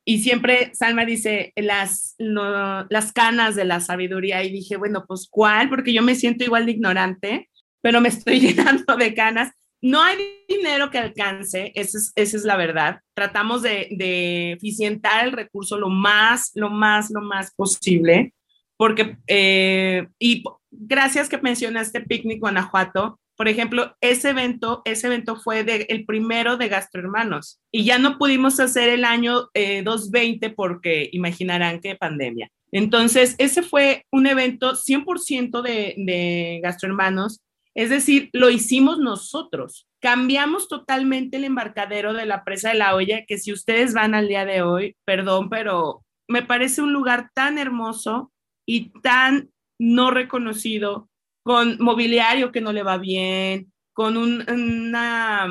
y 0.06 0.19
siempre 0.19 0.69
Salma 0.75 1.06
dice 1.06 1.54
las, 1.56 2.13
las 2.19 3.12
canas 3.13 3.56
de 3.56 3.65
la 3.65 3.80
sabiduría 3.80 4.43
y 4.43 4.52
dije, 4.52 4.78
bueno, 4.78 5.06
pues 5.08 5.28
¿cuál? 5.28 5.69
Porque 5.69 5.91
yo 5.91 6.04
me 6.04 6.13
siento 6.13 6.43
igual 6.43 6.67
de 6.67 6.73
ignorante, 6.73 7.49
pero 7.82 7.99
me 7.99 8.10
estoy 8.10 8.39
llenando 8.54 8.95
de 8.95 9.15
canas. 9.15 9.52
No 9.82 10.04
hay 10.04 10.17
dinero 10.47 10.91
que 10.91 10.99
alcance, 10.99 11.71
esa 11.73 11.97
es, 11.97 12.12
esa 12.15 12.38
es 12.38 12.43
la 12.43 12.58
verdad. 12.58 12.99
Tratamos 13.15 13.63
de, 13.63 13.88
de, 13.89 14.52
eficientar 14.52 15.25
el 15.25 15.32
recurso 15.32 15.80
lo 15.80 15.89
más, 15.89 16.52
lo 16.54 16.69
más, 16.69 17.10
lo 17.10 17.21
más 17.21 17.56
posible, 17.56 18.36
porque, 18.78 19.17
eh, 19.25 20.08
y 20.19 20.43
gracias 20.69 21.28
que 21.28 21.39
mencionaste 21.39 22.02
Picnic 22.02 22.39
Guanajuato, 22.39 23.19
por 23.39 23.47
ejemplo, 23.47 23.95
ese 24.02 24.32
evento, 24.32 24.82
ese 24.84 25.08
evento 25.08 25.38
fue 25.38 25.62
el 25.88 26.06
primero 26.06 26.58
de 26.58 26.67
Gastrohermanos 26.67 27.62
y 27.71 27.86
ya 27.86 27.97
no 27.97 28.17
pudimos 28.17 28.60
hacer 28.60 28.89
el 28.89 29.06
año 29.06 29.47
2020 29.54 30.45
eh, 30.45 30.49
porque 30.49 31.08
imaginarán 31.13 31.80
que 31.80 31.95
pandemia. 31.95 32.52
Entonces, 32.73 33.36
ese 33.38 33.62
fue 33.62 34.04
un 34.12 34.28
evento 34.28 34.73
100% 34.73 35.62
de, 35.62 35.95
de 35.95 36.60
Gastrohermanos, 36.62 37.39
es 37.75 37.89
decir, 37.89 38.30
lo 38.34 38.49
hicimos 38.49 38.99
nosotros. 38.99 39.88
Cambiamos 40.02 40.67
totalmente 40.67 41.38
el 41.38 41.45
embarcadero 41.45 42.12
de 42.12 42.25
la 42.25 42.43
presa 42.43 42.71
de 42.71 42.75
la 42.75 42.93
olla, 42.93 43.23
que 43.25 43.38
si 43.38 43.54
ustedes 43.54 43.93
van 43.93 44.15
al 44.15 44.28
día 44.28 44.43
de 44.43 44.63
hoy, 44.63 44.97
perdón, 45.06 45.49
pero 45.49 46.04
me 46.28 46.43
parece 46.43 46.82
un 46.82 46.91
lugar 46.91 47.30
tan 47.34 47.58
hermoso 47.58 48.34
y 48.65 48.89
tan 48.99 49.49
no 49.80 50.12
reconocido 50.12 51.09
con 51.43 51.78
mobiliario 51.80 52.52
que 52.52 52.62
no 52.62 52.71
le 52.73 52.84
va 52.84 52.97
bien, 52.97 53.71
con 53.93 54.17
una 54.17 55.47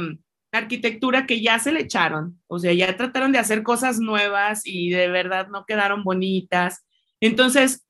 arquitectura 0.53 1.27
que 1.27 1.41
ya 1.41 1.59
se 1.59 1.73
le 1.73 1.81
echaron, 1.81 2.41
o 2.47 2.59
sea, 2.59 2.73
ya 2.73 2.97
trataron 2.97 3.33
de 3.33 3.39
hacer 3.39 3.63
cosas 3.63 4.01
nuevas 4.01 4.63
y 4.65 4.91
de 4.91 5.09
verdad 5.09 5.49
no 5.49 5.65
quedaron 5.67 6.05
bonitas. 6.05 6.87
Entonces, 7.21 7.87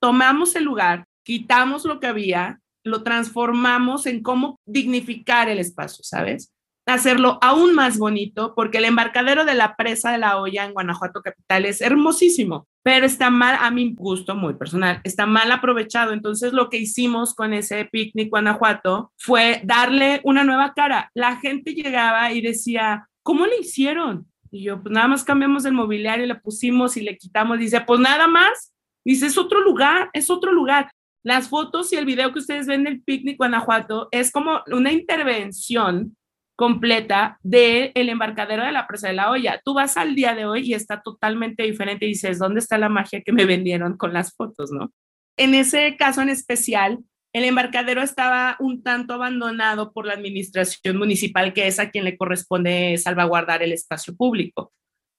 tomamos 0.00 0.54
el 0.56 0.64
lugar, 0.64 1.06
quitamos 1.24 1.84
lo 1.84 1.98
que 1.98 2.06
había, 2.06 2.60
lo 2.84 3.02
transformamos 3.02 4.06
en 4.06 4.22
cómo 4.22 4.60
dignificar 4.64 5.48
el 5.48 5.58
espacio, 5.58 6.04
¿sabes? 6.04 6.52
Hacerlo 6.86 7.38
aún 7.42 7.74
más 7.74 7.98
bonito, 7.98 8.54
porque 8.54 8.78
el 8.78 8.84
embarcadero 8.84 9.44
de 9.44 9.54
la 9.54 9.76
presa 9.76 10.12
de 10.12 10.18
la 10.18 10.38
olla 10.40 10.64
en 10.64 10.72
Guanajuato 10.72 11.20
Capital 11.20 11.64
es 11.64 11.80
hermosísimo 11.80 12.68
pero 12.86 13.04
está 13.04 13.30
mal, 13.30 13.58
a 13.60 13.72
mi 13.72 13.94
gusto 13.94 14.36
muy 14.36 14.54
personal, 14.54 15.00
está 15.02 15.26
mal 15.26 15.50
aprovechado. 15.50 16.12
Entonces 16.12 16.52
lo 16.52 16.70
que 16.70 16.76
hicimos 16.76 17.34
con 17.34 17.52
ese 17.52 17.84
picnic 17.86 18.30
Guanajuato 18.30 19.10
fue 19.18 19.60
darle 19.64 20.20
una 20.22 20.44
nueva 20.44 20.72
cara. 20.72 21.10
La 21.12 21.34
gente 21.34 21.74
llegaba 21.74 22.30
y 22.30 22.40
decía, 22.40 23.08
¿cómo 23.24 23.44
le 23.44 23.58
hicieron? 23.58 24.30
Y 24.52 24.62
yo, 24.62 24.80
pues 24.80 24.92
nada 24.94 25.08
más 25.08 25.24
cambiamos 25.24 25.64
el 25.64 25.72
mobiliario, 25.72 26.26
le 26.26 26.36
pusimos 26.36 26.96
y 26.96 27.00
le 27.00 27.18
quitamos. 27.18 27.58
Dice, 27.58 27.80
pues 27.80 27.98
nada 27.98 28.28
más. 28.28 28.72
Dice, 29.04 29.26
es 29.26 29.36
otro 29.36 29.62
lugar, 29.62 30.08
es 30.12 30.30
otro 30.30 30.52
lugar. 30.52 30.88
Las 31.24 31.48
fotos 31.48 31.92
y 31.92 31.96
el 31.96 32.06
video 32.06 32.32
que 32.32 32.38
ustedes 32.38 32.68
ven 32.68 32.84
del 32.84 33.02
picnic 33.02 33.36
Guanajuato 33.36 34.06
es 34.12 34.30
como 34.30 34.60
una 34.68 34.92
intervención 34.92 36.16
completa 36.56 37.38
del 37.42 37.92
el 37.94 38.08
embarcadero 38.08 38.64
de 38.64 38.72
la 38.72 38.86
presa 38.86 39.08
de 39.08 39.14
la 39.14 39.30
olla. 39.30 39.60
Tú 39.64 39.74
vas 39.74 39.96
al 39.96 40.14
día 40.14 40.34
de 40.34 40.46
hoy 40.46 40.62
y 40.62 40.74
está 40.74 41.02
totalmente 41.02 41.62
diferente 41.62 42.06
y 42.06 42.08
dices, 42.08 42.38
¿dónde 42.38 42.60
está 42.60 42.78
la 42.78 42.88
magia 42.88 43.22
que 43.22 43.32
me 43.32 43.44
vendieron 43.44 43.96
con 43.96 44.12
las 44.12 44.34
fotos, 44.34 44.72
no? 44.72 44.90
En 45.36 45.54
ese 45.54 45.96
caso 45.96 46.22
en 46.22 46.30
especial, 46.30 46.98
el 47.34 47.44
embarcadero 47.44 48.00
estaba 48.00 48.56
un 48.58 48.82
tanto 48.82 49.12
abandonado 49.12 49.92
por 49.92 50.06
la 50.06 50.14
administración 50.14 50.96
municipal, 50.96 51.52
que 51.52 51.66
es 51.66 51.78
a 51.78 51.90
quien 51.90 52.04
le 52.04 52.16
corresponde 52.16 52.96
salvaguardar 52.96 53.62
el 53.62 53.72
espacio 53.72 54.16
público. 54.16 54.72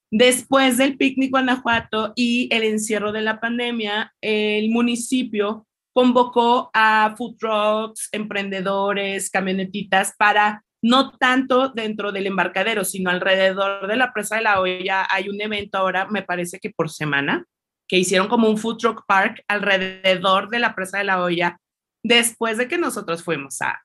Después 0.09 0.77
del 0.77 0.97
picnic 0.97 1.29
Guanajuato 1.29 2.13
y 2.15 2.49
el 2.51 2.63
encierro 2.63 3.11
de 3.11 3.21
la 3.21 3.39
pandemia, 3.39 4.15
el 4.21 4.69
municipio 4.71 5.67
convocó 5.93 6.71
a 6.73 7.13
food 7.17 7.37
trucks, 7.37 8.09
emprendedores, 8.11 9.29
camionetitas 9.29 10.15
para 10.17 10.63
no 10.81 11.11
tanto 11.17 11.69
dentro 11.69 12.11
del 12.11 12.27
embarcadero, 12.27 12.83
sino 12.85 13.09
alrededor 13.09 13.87
de 13.87 13.95
la 13.95 14.13
presa 14.13 14.35
de 14.35 14.43
la 14.43 14.59
olla. 14.59 15.07
Hay 15.09 15.29
un 15.29 15.41
evento 15.41 15.77
ahora, 15.77 16.07
me 16.07 16.23
parece 16.23 16.59
que 16.59 16.69
por 16.69 16.89
semana, 16.89 17.45
que 17.87 17.97
hicieron 17.97 18.27
como 18.27 18.49
un 18.49 18.57
food 18.57 18.77
truck 18.77 19.05
park 19.07 19.43
alrededor 19.47 20.49
de 20.49 20.59
la 20.59 20.75
presa 20.75 20.99
de 20.99 21.05
la 21.05 21.21
olla, 21.21 21.59
después 22.03 22.57
de 22.57 22.67
que 22.67 22.77
nosotros 22.77 23.23
fuimos 23.23 23.61
a 23.61 23.81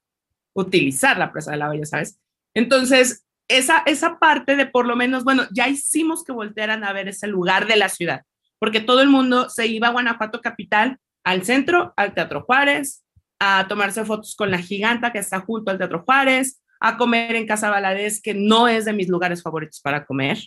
utilizar 0.55 1.18
la 1.18 1.33
presa 1.33 1.52
de 1.52 1.57
la 1.57 1.70
olla, 1.70 1.87
¿sabes? 1.87 2.18
Entonces, 2.55 3.24
esa, 3.48 3.83
esa 3.87 4.18
parte 4.18 4.57
de 4.57 4.66
por 4.66 4.87
lo 4.87 4.96
menos, 4.96 5.24
bueno, 5.24 5.44
ya 5.52 5.68
hicimos 5.68 6.24
que 6.24 6.33
voltearan 6.33 6.85
a 6.85 6.92
ver 6.92 7.09
ese 7.09 7.26
lugar 7.26 7.66
de 7.66 7.76
la 7.76 7.88
ciudad, 7.88 8.22
porque 8.59 8.81
todo 8.81 9.00
el 9.00 9.09
mundo 9.09 9.48
se 9.48 9.66
iba 9.66 9.88
a 9.88 9.92
Guanajuato 9.92 10.40
Capital, 10.40 10.98
al 11.24 11.44
centro, 11.44 11.94
al 11.96 12.14
Teatro 12.14 12.42
Juárez, 12.42 13.05
a 13.38 13.66
tomarse 13.68 14.05
fotos 14.05 14.37
con 14.37 14.50
la 14.50 14.59
giganta 14.59 15.12
que 15.12 15.18
está 15.18 15.40
junto 15.40 15.70
al 15.70 15.78
Teatro 15.78 16.02
Juárez, 16.05 16.62
a 16.85 16.97
comer 16.97 17.37
en 17.37 17.47
Casa 17.47 17.71
Valadez, 17.71 18.21
que 18.21 18.35
no 18.35 18.66
es 18.66 18.85
de 18.85 18.92
mis 18.92 19.09
lugares 19.09 19.40
favoritos 19.40 19.81
para 19.81 20.05
comer. 20.05 20.38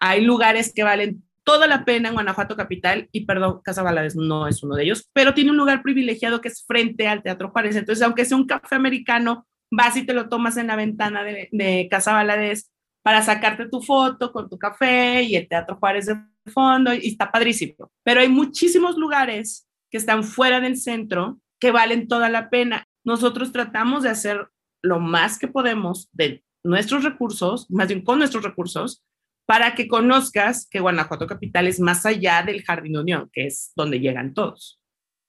Hay 0.00 0.20
lugares 0.20 0.72
que 0.72 0.84
valen 0.84 1.24
toda 1.42 1.66
la 1.66 1.84
pena 1.84 2.08
en 2.08 2.14
Guanajuato 2.14 2.54
Capital, 2.54 3.08
y 3.10 3.26
perdón, 3.26 3.60
Casa 3.64 3.82
Valadez 3.82 4.14
no 4.14 4.46
es 4.46 4.62
uno 4.62 4.76
de 4.76 4.84
ellos, 4.84 5.10
pero 5.12 5.34
tiene 5.34 5.50
un 5.50 5.56
lugar 5.56 5.82
privilegiado 5.82 6.40
que 6.40 6.48
es 6.48 6.64
frente 6.64 7.08
al 7.08 7.24
Teatro 7.24 7.50
Juárez. 7.50 7.74
Entonces, 7.74 8.00
aunque 8.04 8.24
sea 8.24 8.36
un 8.36 8.46
café 8.46 8.76
americano, 8.76 9.44
vas 9.72 9.96
y 9.96 10.06
te 10.06 10.14
lo 10.14 10.28
tomas 10.28 10.56
en 10.56 10.68
la 10.68 10.76
ventana 10.76 11.24
de, 11.24 11.88
Casa 11.90 12.12
Valadez 12.12 12.70
para 13.02 13.20
sacarte 13.22 13.68
tu 13.68 13.82
foto 13.82 14.30
con 14.30 14.48
tu 14.48 14.56
café 14.56 15.24
y 15.24 15.34
el 15.34 15.48
Teatro 15.48 15.76
Juárez 15.78 16.06
de 16.06 16.16
fondo, 16.46 16.94
y 16.94 17.08
está 17.08 17.32
padrísimo. 17.32 17.90
Pero 18.04 18.20
hay 18.20 18.28
muchísimos 18.28 18.96
lugares 18.96 19.66
que 19.90 19.98
están 19.98 20.22
fuera 20.22 20.60
del 20.60 20.76
centro 20.76 21.40
que 21.58 21.72
valen 21.72 22.06
toda 22.06 22.28
la 22.28 22.50
pena. 22.50 22.86
Nosotros 23.04 23.50
tratamos 23.50 24.04
de 24.04 24.10
hacer 24.10 24.46
lo 24.82 25.00
más 25.00 25.38
que 25.38 25.48
podemos 25.48 26.08
de 26.12 26.42
nuestros 26.64 27.04
recursos, 27.04 27.70
más 27.70 27.88
bien 27.88 28.02
con 28.02 28.18
nuestros 28.18 28.44
recursos, 28.44 29.02
para 29.46 29.74
que 29.74 29.88
conozcas 29.88 30.68
que 30.70 30.80
Guanajuato 30.80 31.26
Capital 31.26 31.66
es 31.66 31.80
más 31.80 32.06
allá 32.06 32.42
del 32.42 32.62
Jardín 32.62 32.96
Unión, 32.96 33.28
que 33.32 33.46
es 33.46 33.72
donde 33.74 34.00
llegan 34.00 34.34
todos, 34.34 34.80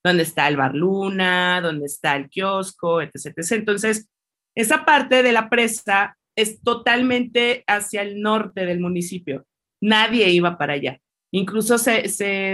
donde 0.03 0.23
está 0.23 0.47
el 0.47 0.57
Bar 0.57 0.75
Luna, 0.75 1.61
donde 1.61 1.85
está 1.85 2.15
el 2.15 2.29
kiosco, 2.29 3.01
etc. 3.01 3.33
Entonces, 3.51 4.09
esa 4.55 4.85
parte 4.85 5.23
de 5.23 5.31
la 5.31 5.49
presa 5.49 6.17
es 6.35 6.61
totalmente 6.61 7.63
hacia 7.67 8.01
el 8.01 8.21
norte 8.21 8.65
del 8.65 8.79
municipio. 8.79 9.45
Nadie 9.81 10.29
iba 10.29 10.57
para 10.57 10.73
allá. 10.73 10.99
Incluso 11.31 11.77
se, 11.77 12.03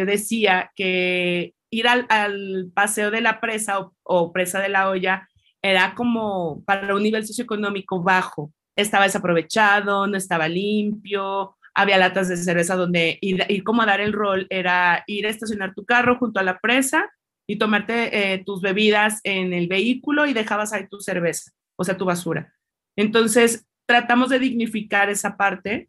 decía 0.06 0.72
que 0.76 1.54
ir 1.70 1.88
al, 1.88 2.72
paseo 2.74 3.12
de 3.12 3.22
la 3.22 3.42
presa 3.42 3.90
o 4.04 4.32
presa 4.34 4.62
de 4.62 4.70
la 4.70 4.90
olla 4.90 5.29
era 5.62 5.94
como 5.96 6.64
para 6.66 6.96
un 6.96 7.04
nivel 7.04 7.26
socioeconómico 7.26 8.02
bajo. 8.02 8.54
Estaba 8.76 9.06
desaprovechado, 9.06 10.08
no 10.08 10.18
estaba 10.18 10.48
limpio, 10.48 11.58
había 11.74 11.98
latas 11.98 12.30
de 12.30 12.38
cerveza 12.38 12.76
donde 12.76 13.18
ir, 13.22 13.64
como 13.64 13.82
a 13.82 13.86
dar 13.86 14.02
el 14.02 14.14
rol 14.14 14.48
era 14.50 15.04
ir 15.08 15.26
a 15.26 15.30
estacionar 15.30 15.74
tu 15.74 15.86
carro 15.86 16.18
junto 16.18 16.40
a 16.40 16.44
la 16.44 16.60
presa 16.60 17.10
y 17.48 17.58
tomarte 17.58 18.34
eh, 18.34 18.44
tus 18.46 18.62
bebidas 18.62 19.22
en 19.24 19.54
el 19.54 19.68
vehículo 19.68 20.26
y 20.26 20.34
dejabas 20.34 20.74
ahí 20.74 20.88
tu 20.88 21.00
cerveza, 21.00 21.52
o 21.78 21.84
sea, 21.84 21.98
tu 21.98 22.06
basura. 22.06 22.54
Entonces, 22.96 23.66
tratamos 23.88 24.30
de 24.30 24.40
dignificar 24.40 25.10
esa 25.10 25.36
parte. 25.36 25.88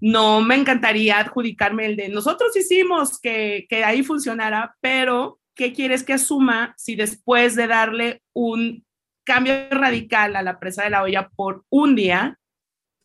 No 0.00 0.40
me 0.40 0.54
encantaría 0.54 1.18
adjudicarme 1.18 1.86
el 1.86 1.96
de 1.96 2.08
nosotros 2.08 2.54
hicimos 2.56 3.18
que, 3.20 3.66
que 3.68 3.84
ahí 3.84 4.02
funcionara, 4.02 4.76
pero 4.80 5.40
¿qué 5.54 5.72
quieres 5.72 6.04
que 6.04 6.12
asuma 6.12 6.74
si 6.76 6.94
después 6.94 7.56
de 7.56 7.66
darle 7.66 8.22
un 8.34 8.84
cambio 9.28 9.68
radical 9.70 10.36
a 10.36 10.42
la 10.42 10.58
presa 10.58 10.84
de 10.84 10.90
la 10.90 11.02
olla 11.02 11.28
por 11.36 11.64
un 11.68 11.94
día, 11.94 12.38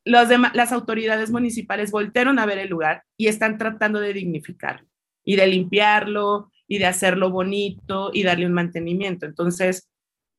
los 0.06 0.30
las 0.54 0.72
autoridades 0.72 1.32
municipales 1.32 1.92
voltearon 1.92 2.40
a 2.40 2.46
ver 2.46 2.60
el 2.60 2.70
lugar 2.70 3.04
y 3.18 3.28
están 3.28 3.58
tratando 3.58 4.00
de 4.00 4.14
dignificarlo 4.14 4.88
y 5.26 5.36
de 5.36 5.48
limpiarlo 5.48 6.50
y 6.66 6.78
de 6.78 6.86
hacerlo 6.86 7.30
bonito 7.30 8.10
y 8.14 8.24
darle 8.24 8.46
un 8.46 8.54
mantenimiento. 8.54 9.26
Entonces, 9.26 9.90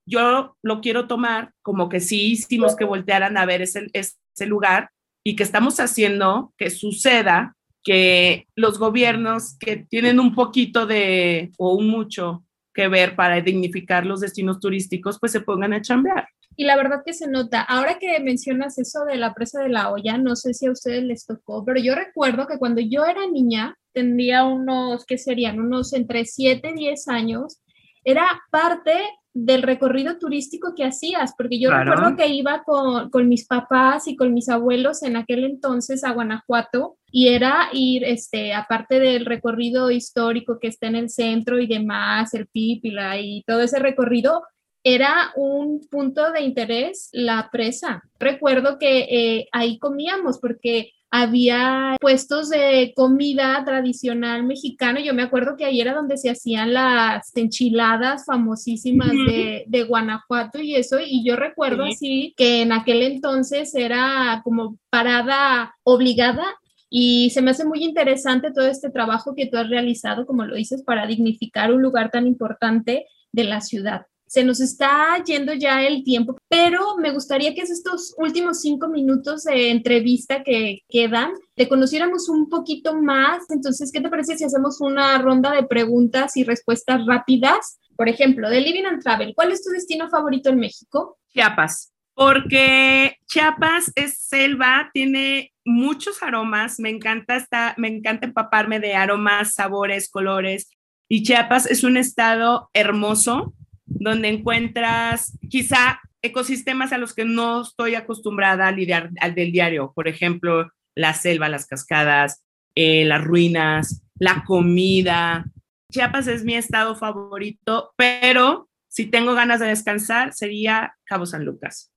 yo 0.07 0.57
lo 0.63 0.81
quiero 0.81 1.07
tomar 1.07 1.53
como 1.61 1.91
que 1.91 2.01
sí 2.01 2.33
hicimos 2.33 2.77
que 2.77 2.87
voltearan 2.87 3.37
a 3.37 3.45
ver 3.45 3.61
ese, 3.61 3.87
ese 3.93 4.47
lugar 4.47 4.91
y 5.23 5.37
que 5.37 5.43
estamos 5.43 5.81
haciendo 5.81 6.55
que 6.57 6.71
suceda 6.71 7.57
que 7.83 8.47
los 8.57 8.79
gobiernos 8.79 9.59
que 9.59 9.77
tienen 9.77 10.19
un 10.19 10.35
poquito 10.35 10.87
de 10.87 11.53
o 11.59 11.75
un 11.75 11.89
mucho 11.89 12.45
que 12.75 12.89
ver 12.89 13.17
para 13.17 13.41
dignificar 13.41 14.05
los 14.05 14.21
destinos 14.21 14.61
turísticos, 14.61 15.19
pues 15.19 15.33
se 15.33 15.41
pongan 15.41 15.73
a 15.73 15.81
chambear. 15.81 16.29
Y 16.57 16.65
la 16.65 16.77
verdad 16.77 17.03
que 17.05 17.15
se 17.15 17.29
nota. 17.29 17.63
Ahora 17.63 17.99
que 17.99 18.19
mencionas 18.21 18.79
eso 18.79 19.05
de 19.05 19.17
la 19.17 19.35
presa 19.35 19.63
de 19.63 19.71
la 19.71 19.91
olla, 19.91 20.19
no 20.19 20.37
sé 20.37 20.55
si 20.55 20.67
a 20.67 20.73
ustedes 20.73 21.03
les 21.03 21.27
tocó, 21.27 21.65
pero 21.65 21.81
yo 21.81 21.95
recuerdo 21.95 22.47
que 22.47 22.59
cuando 22.59 22.81
yo 22.81 23.05
era 23.07 23.27
niña, 23.27 23.77
tendría 23.93 24.45
unos, 24.45 25.05
¿qué 25.07 25.19
serían? 25.19 25.59
Unos 25.59 25.93
entre 25.93 26.25
7 26.25 26.71
y 26.71 26.75
10 26.75 27.09
años, 27.09 27.61
era 28.05 28.25
parte 28.51 28.93
del 29.35 29.63
recorrido 29.63 30.17
turístico 30.17 30.75
que 30.77 30.85
hacías, 30.85 31.35
porque 31.37 31.59
yo 31.59 31.69
recuerdo 31.71 32.17
que 32.17 32.29
iba 32.29 32.63
con, 32.63 33.11
con, 33.11 33.29
mis 33.29 33.47
papás 33.47 34.07
y 34.07 34.15
con 34.15 34.33
mis 34.33 34.49
abuelos 34.49 35.03
en 35.03 35.17
aquel 35.17 35.43
entonces 35.43 36.05
a 36.05 36.13
Guanajuato 36.13 36.97
y 37.11 37.29
era 37.29 37.69
ir, 37.73 38.05
este, 38.05 38.55
aparte 38.55 39.01
del 39.01 39.27
recorrido 39.27 39.91
histórico 39.91 40.61
que 40.61 40.69
está 40.69 40.87
en 40.87 40.95
el 40.95 41.11
centro 41.11 41.59
y 41.59 41.67
demás, 41.67 42.33
el 42.33 42.47
Pípila 42.47 43.19
y 43.19 43.43
todo 43.45 43.61
ese 43.61 43.81
recorrido, 43.81 44.45
era 44.85 45.33
un 45.35 45.81
punto 45.91 46.31
de 46.31 46.43
interés 46.43 47.09
la 47.13 47.49
presa. 47.51 48.05
Recuerdo 48.21 48.79
que 48.79 48.99
eh, 49.11 49.49
ahí 49.51 49.79
comíamos 49.79 50.39
porque 50.39 50.93
había 51.17 51.97
puestos 52.01 52.51
de 52.51 52.93
comida 52.97 53.63
tradicional 53.65 54.43
mexicana. 54.43 54.99
Yo 55.01 55.15
me 55.15 55.23
acuerdo 55.23 55.57
que 55.57 55.65
ahí 55.65 55.81
era 55.81 55.95
donde 55.95 56.17
se 56.17 56.29
hacían 56.29 56.75
las 56.75 57.31
enchiladas 57.37 58.25
famosísimas 58.27 59.13
de, 59.13 59.63
de 59.69 59.85
Guanajuato 59.85 60.61
y 60.61 60.75
eso. 60.75 60.99
Y 60.99 61.25
yo 61.25 61.37
recuerdo 61.37 61.85
así 61.85 62.35
que 62.37 62.63
en 62.63 62.73
aquel 62.73 63.03
entonces 63.03 63.77
era 63.77 64.41
como 64.43 64.77
parada 64.91 65.77
obligada 65.85 66.45
y 66.91 67.31
se 67.31 67.43
me 67.43 67.53
hace 67.53 67.65
muy 67.65 67.85
interesante 67.85 68.51
todo 68.51 68.67
este 68.67 68.91
trabajo 68.91 69.37
que 69.37 69.47
tú 69.47 69.57
has 69.57 69.71
realizado, 69.71 70.27
como 70.27 70.45
lo 70.45 70.57
dices, 70.57 70.83
para 70.83 71.07
dignificar 71.07 71.73
un 71.73 71.81
lugar 71.81 72.11
tan 72.11 72.27
importante 72.27 73.07
de 73.31 73.45
la 73.45 73.61
ciudad 73.61 74.07
se 74.35 74.43
nos 74.43 74.61
está 74.61 75.23
yendo 75.25 75.55
ya 75.55 75.85
el 75.85 76.03
tiempo, 76.03 76.37
pero 76.49 76.97
me 76.97 77.13
gustaría 77.13 77.55
que 77.55 77.61
estos 77.61 78.17
últimos 78.19 78.63
cinco 78.63 78.89
minutos 78.89 79.45
de 79.45 79.71
entrevista 79.71 80.43
que 80.43 80.81
quedan, 80.89 81.35
te 81.55 81.69
conociéramos 81.69 82.29
un 82.29 82.49
poquito 82.49 83.01
más. 83.01 83.49
Entonces, 83.49 83.93
¿qué 83.93 84.01
te 84.01 84.09
parece 84.09 84.37
si 84.37 84.43
hacemos 84.43 84.81
una 84.81 85.19
ronda 85.19 85.53
de 85.53 85.63
preguntas 85.63 86.37
y 86.37 86.43
respuestas 86.43 87.07
rápidas? 87.07 87.79
Por 87.95 88.09
ejemplo, 88.09 88.51
de 88.51 88.61
Living 88.61 88.87
and 88.87 89.05
Travel, 89.05 89.35
¿cuál 89.37 89.53
es 89.53 89.63
tu 89.63 89.71
destino 89.71 90.09
favorito 90.09 90.51
en 90.51 90.59
México? 90.59 91.17
Chiapas, 91.29 91.93
porque 92.15 93.17
Chiapas 93.29 93.93
es 93.95 94.19
selva, 94.19 94.91
tiene 94.93 95.53
muchos 95.65 96.25
aromas, 96.25 96.81
me 96.81 96.91
encanta, 96.91 97.37
esta, 97.37 97.75
me 97.77 97.87
encanta 97.87 98.27
empaparme 98.27 98.81
de 98.81 98.97
aromas, 98.97 99.55
sabores, 99.55 100.11
colores. 100.11 100.71
Y 101.09 101.23
Chiapas 101.23 101.67
es 101.67 101.85
un 101.85 101.97
estado 101.97 102.69
hermoso, 102.73 103.55
donde 103.99 104.29
encuentras 104.29 105.39
quizá 105.49 106.01
ecosistemas 106.23 106.93
a 106.93 106.99
los 106.99 107.15
que 107.15 107.25
no 107.25 107.63
estoy 107.63 107.95
acostumbrada 107.95 108.69
a 108.69 108.73
lidiar 108.73 109.11
al 109.21 109.35
del 109.35 109.53
diario, 109.53 109.93
por 109.95 110.09
ejemplo, 110.09 110.71
la 110.95 111.13
selva, 111.15 111.49
las 111.49 111.67
cascadas, 111.67 112.43
eh, 112.75 113.05
las 113.05 113.23
ruinas, 113.23 114.03
la 114.19 114.45
comida. 114.47 115.45
Chiapas 115.93 116.27
es 116.27 116.45
mi 116.45 116.55
estado 116.55 116.97
favorito, 116.97 117.93
pero 117.97 118.69
si 118.89 119.07
tengo 119.07 119.35
ganas 119.35 119.61
de 119.61 119.67
descansar 119.67 120.33
sería 120.33 120.97
Cabo 121.05 121.27
San 121.27 121.45
Lucas. 121.45 121.91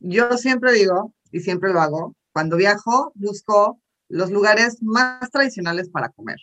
Yo 0.00 0.36
siempre 0.36 0.72
digo, 0.72 1.12
y 1.32 1.40
siempre 1.40 1.72
lo 1.72 1.80
hago, 1.80 2.14
cuando 2.32 2.56
viajo 2.56 3.12
busco 3.14 3.80
los 4.08 4.30
lugares 4.30 4.82
más 4.82 5.30
tradicionales 5.30 5.90
para 5.90 6.10
comer, 6.10 6.38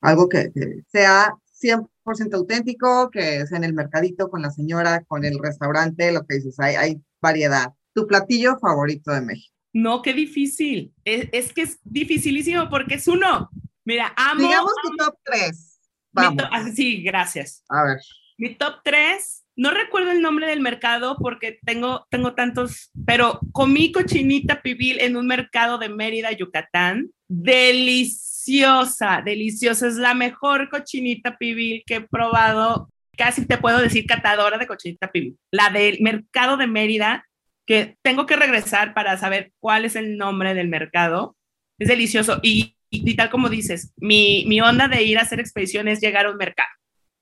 algo 0.00 0.28
que, 0.28 0.50
que 0.52 0.82
sea 0.88 1.34
100% 1.64 2.34
auténtico, 2.34 3.10
que 3.10 3.38
es 3.38 3.52
en 3.52 3.64
el 3.64 3.72
mercadito 3.72 4.28
con 4.28 4.42
la 4.42 4.50
señora, 4.50 5.04
con 5.08 5.24
el 5.24 5.38
restaurante, 5.42 6.12
lo 6.12 6.26
que 6.26 6.36
dices, 6.36 6.58
hay, 6.60 6.74
hay 6.74 7.00
variedad. 7.20 7.72
¿Tu 7.94 8.06
platillo 8.06 8.58
favorito 8.58 9.12
de 9.12 9.22
México? 9.22 9.54
No, 9.72 10.02
qué 10.02 10.12
difícil. 10.12 10.92
Es, 11.04 11.52
que 11.52 11.62
es 11.62 11.78
dificilísimo 11.82 12.68
porque 12.68 12.94
es 12.94 13.08
uno. 13.08 13.50
Mira, 13.84 14.12
amo. 14.16 14.42
Digamos 14.42 14.72
tu 14.82 14.96
top 14.96 15.16
3. 15.24 15.80
Vamos. 16.12 16.44
Ah, 16.50 16.64
sí, 16.72 17.02
gracias. 17.02 17.64
A 17.68 17.82
ver. 17.84 17.98
Mi 18.38 18.54
top 18.54 18.76
3, 18.84 19.44
no 19.56 19.70
recuerdo 19.72 20.10
el 20.10 20.22
nombre 20.22 20.46
del 20.46 20.60
mercado 20.60 21.16
porque 21.18 21.58
tengo, 21.64 22.06
tengo 22.10 22.34
tantos, 22.34 22.90
pero 23.04 23.40
comí 23.52 23.90
cochinita 23.90 24.62
pibil 24.62 25.00
en 25.00 25.16
un 25.16 25.26
mercado 25.26 25.78
de 25.78 25.88
Mérida, 25.88 26.30
Yucatán. 26.32 27.10
Delicioso 27.26 28.33
deliciosa, 28.44 29.22
deliciosa. 29.24 29.86
Es 29.86 29.94
la 29.96 30.14
mejor 30.14 30.68
cochinita 30.68 31.36
pibil 31.36 31.82
que 31.86 31.96
he 31.96 32.00
probado. 32.00 32.90
Casi 33.16 33.46
te 33.46 33.58
puedo 33.58 33.78
decir 33.78 34.06
catadora 34.06 34.58
de 34.58 34.66
cochinita 34.66 35.10
pibil. 35.10 35.36
La 35.50 35.70
del 35.70 36.00
mercado 36.00 36.56
de 36.56 36.66
Mérida, 36.66 37.26
que 37.66 37.96
tengo 38.02 38.26
que 38.26 38.36
regresar 38.36 38.92
para 38.92 39.16
saber 39.16 39.52
cuál 39.60 39.84
es 39.84 39.96
el 39.96 40.16
nombre 40.16 40.54
del 40.54 40.68
mercado. 40.68 41.36
Es 41.78 41.88
delicioso. 41.88 42.40
Y, 42.42 42.76
tal 43.16 43.30
como 43.30 43.48
dices, 43.48 43.92
mi, 43.96 44.44
mi 44.46 44.60
onda 44.60 44.88
de 44.88 45.02
ir 45.02 45.18
a 45.18 45.22
hacer 45.22 45.40
expediciones 45.40 45.94
es 45.94 46.00
llegar 46.00 46.26
a 46.26 46.30
un 46.30 46.36
mercado, 46.36 46.68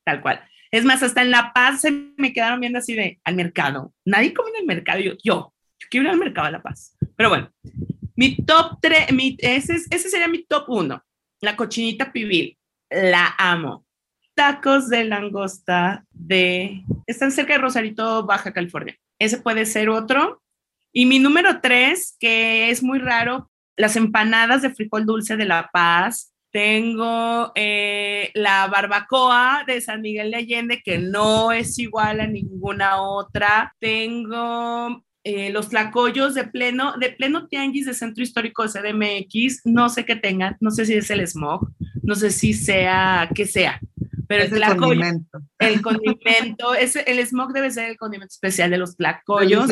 tal 0.04 0.20
cual. 0.20 0.44
Es 0.70 0.84
más, 0.84 1.02
hasta 1.02 1.22
en 1.22 1.30
La 1.30 1.52
Paz 1.52 1.82
se 1.82 1.90
me 2.16 2.32
quedaron 2.32 2.60
viendo 2.60 2.78
así 2.78 2.94
de 2.94 3.20
al 3.24 3.36
mercado. 3.36 3.92
Nadie 4.04 4.32
come 4.32 4.50
en 4.50 4.60
el 4.60 4.66
mercado. 4.66 5.00
Yo, 5.00 5.12
yo, 5.22 5.54
yo 5.78 5.88
quiero 5.90 6.06
ir 6.06 6.12
al 6.12 6.18
mercado 6.18 6.46
de 6.46 6.52
La 6.52 6.62
Paz. 6.62 6.96
Pero 7.14 7.28
bueno, 7.28 7.50
mi 8.16 8.36
top 8.36 8.78
3, 8.80 9.06
ese, 9.38 9.74
ese 9.90 10.08
sería 10.08 10.28
mi 10.28 10.44
top 10.44 10.64
1 10.68 11.02
la 11.42 11.56
cochinita 11.56 12.12
pibil, 12.12 12.56
la 12.88 13.34
amo. 13.36 13.84
Tacos 14.34 14.88
de 14.88 15.04
langosta 15.04 16.04
de... 16.10 16.84
Están 17.06 17.32
cerca 17.32 17.52
de 17.52 17.58
Rosarito, 17.58 18.24
Baja 18.24 18.52
California. 18.52 18.96
Ese 19.18 19.38
puede 19.38 19.66
ser 19.66 19.90
otro. 19.90 20.40
Y 20.92 21.04
mi 21.04 21.18
número 21.18 21.60
tres, 21.60 22.16
que 22.18 22.70
es 22.70 22.82
muy 22.82 22.98
raro, 22.98 23.50
las 23.76 23.96
empanadas 23.96 24.62
de 24.62 24.70
frijol 24.70 25.04
dulce 25.04 25.36
de 25.36 25.44
La 25.44 25.68
Paz. 25.70 26.32
Tengo 26.50 27.50
eh, 27.54 28.30
la 28.34 28.68
barbacoa 28.68 29.64
de 29.66 29.80
San 29.80 30.00
Miguel 30.00 30.30
de 30.30 30.36
Allende, 30.36 30.82
que 30.82 30.98
no 30.98 31.50
es 31.50 31.78
igual 31.78 32.20
a 32.20 32.26
ninguna 32.26 33.02
otra. 33.02 33.74
Tengo 33.80 35.04
eh, 35.24 35.50
los 35.50 35.68
tlacoyos 35.68 36.34
de 36.34 36.44
pleno, 36.44 36.96
de 36.98 37.10
pleno 37.10 37.46
tianguis 37.46 37.86
de 37.86 37.94
Centro 37.94 38.22
Histórico 38.22 38.64
de 38.64 38.68
CDMX, 38.68 39.62
no 39.64 39.88
sé 39.88 40.04
qué 40.04 40.16
tengan, 40.16 40.56
no 40.60 40.70
sé 40.70 40.84
si 40.84 40.94
es 40.94 41.10
el 41.10 41.26
smog, 41.26 41.70
no 42.02 42.14
sé 42.14 42.30
si 42.30 42.54
sea, 42.54 43.28
que 43.34 43.46
sea, 43.46 43.80
pero 44.26 44.44
el, 44.44 44.62
el 44.62 44.76
condimento. 44.76 45.40
El 45.58 45.82
condimento, 45.82 46.74
es, 46.78 46.96
el 46.96 47.24
smog 47.26 47.52
debe 47.52 47.70
ser 47.70 47.90
el 47.90 47.96
condimento 47.96 48.32
especial 48.32 48.70
de 48.70 48.78
los 48.78 48.96
tlacoyos. 48.96 49.70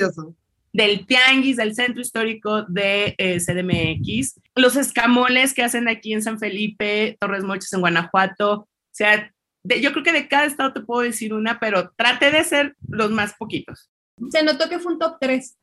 Del 0.73 1.05
tianguis 1.05 1.57
del 1.57 1.75
centro 1.75 2.01
histórico 2.01 2.63
de 2.63 3.17
eh, 3.19 3.41
CDMX, 3.41 4.41
los 4.55 4.77
escamoles 4.77 5.53
que 5.53 5.65
hacen 5.65 5.89
aquí 5.89 6.13
en 6.13 6.23
San 6.23 6.39
Felipe, 6.39 7.17
Torres 7.19 7.43
Mochis 7.43 7.73
en 7.73 7.81
Guanajuato, 7.81 8.53
o 8.53 8.69
sea, 8.93 9.33
yo 9.65 9.91
creo 9.91 10.05
que 10.05 10.13
de 10.13 10.29
cada 10.29 10.45
estado 10.45 10.73
te 10.73 10.81
puedo 10.81 11.03
decir 11.03 11.35
una, 11.35 11.59
pero 11.59 11.91
trate 11.97 12.31
de 12.31 12.45
ser 12.45 12.77
los 12.89 13.11
más 13.11 13.35
poquitos. 13.37 13.91
Se 14.31 14.43
notó 14.43 14.69
que 14.69 14.79
fue 14.79 14.93
un 14.93 14.99
top 14.99 15.17
3. 15.21 15.59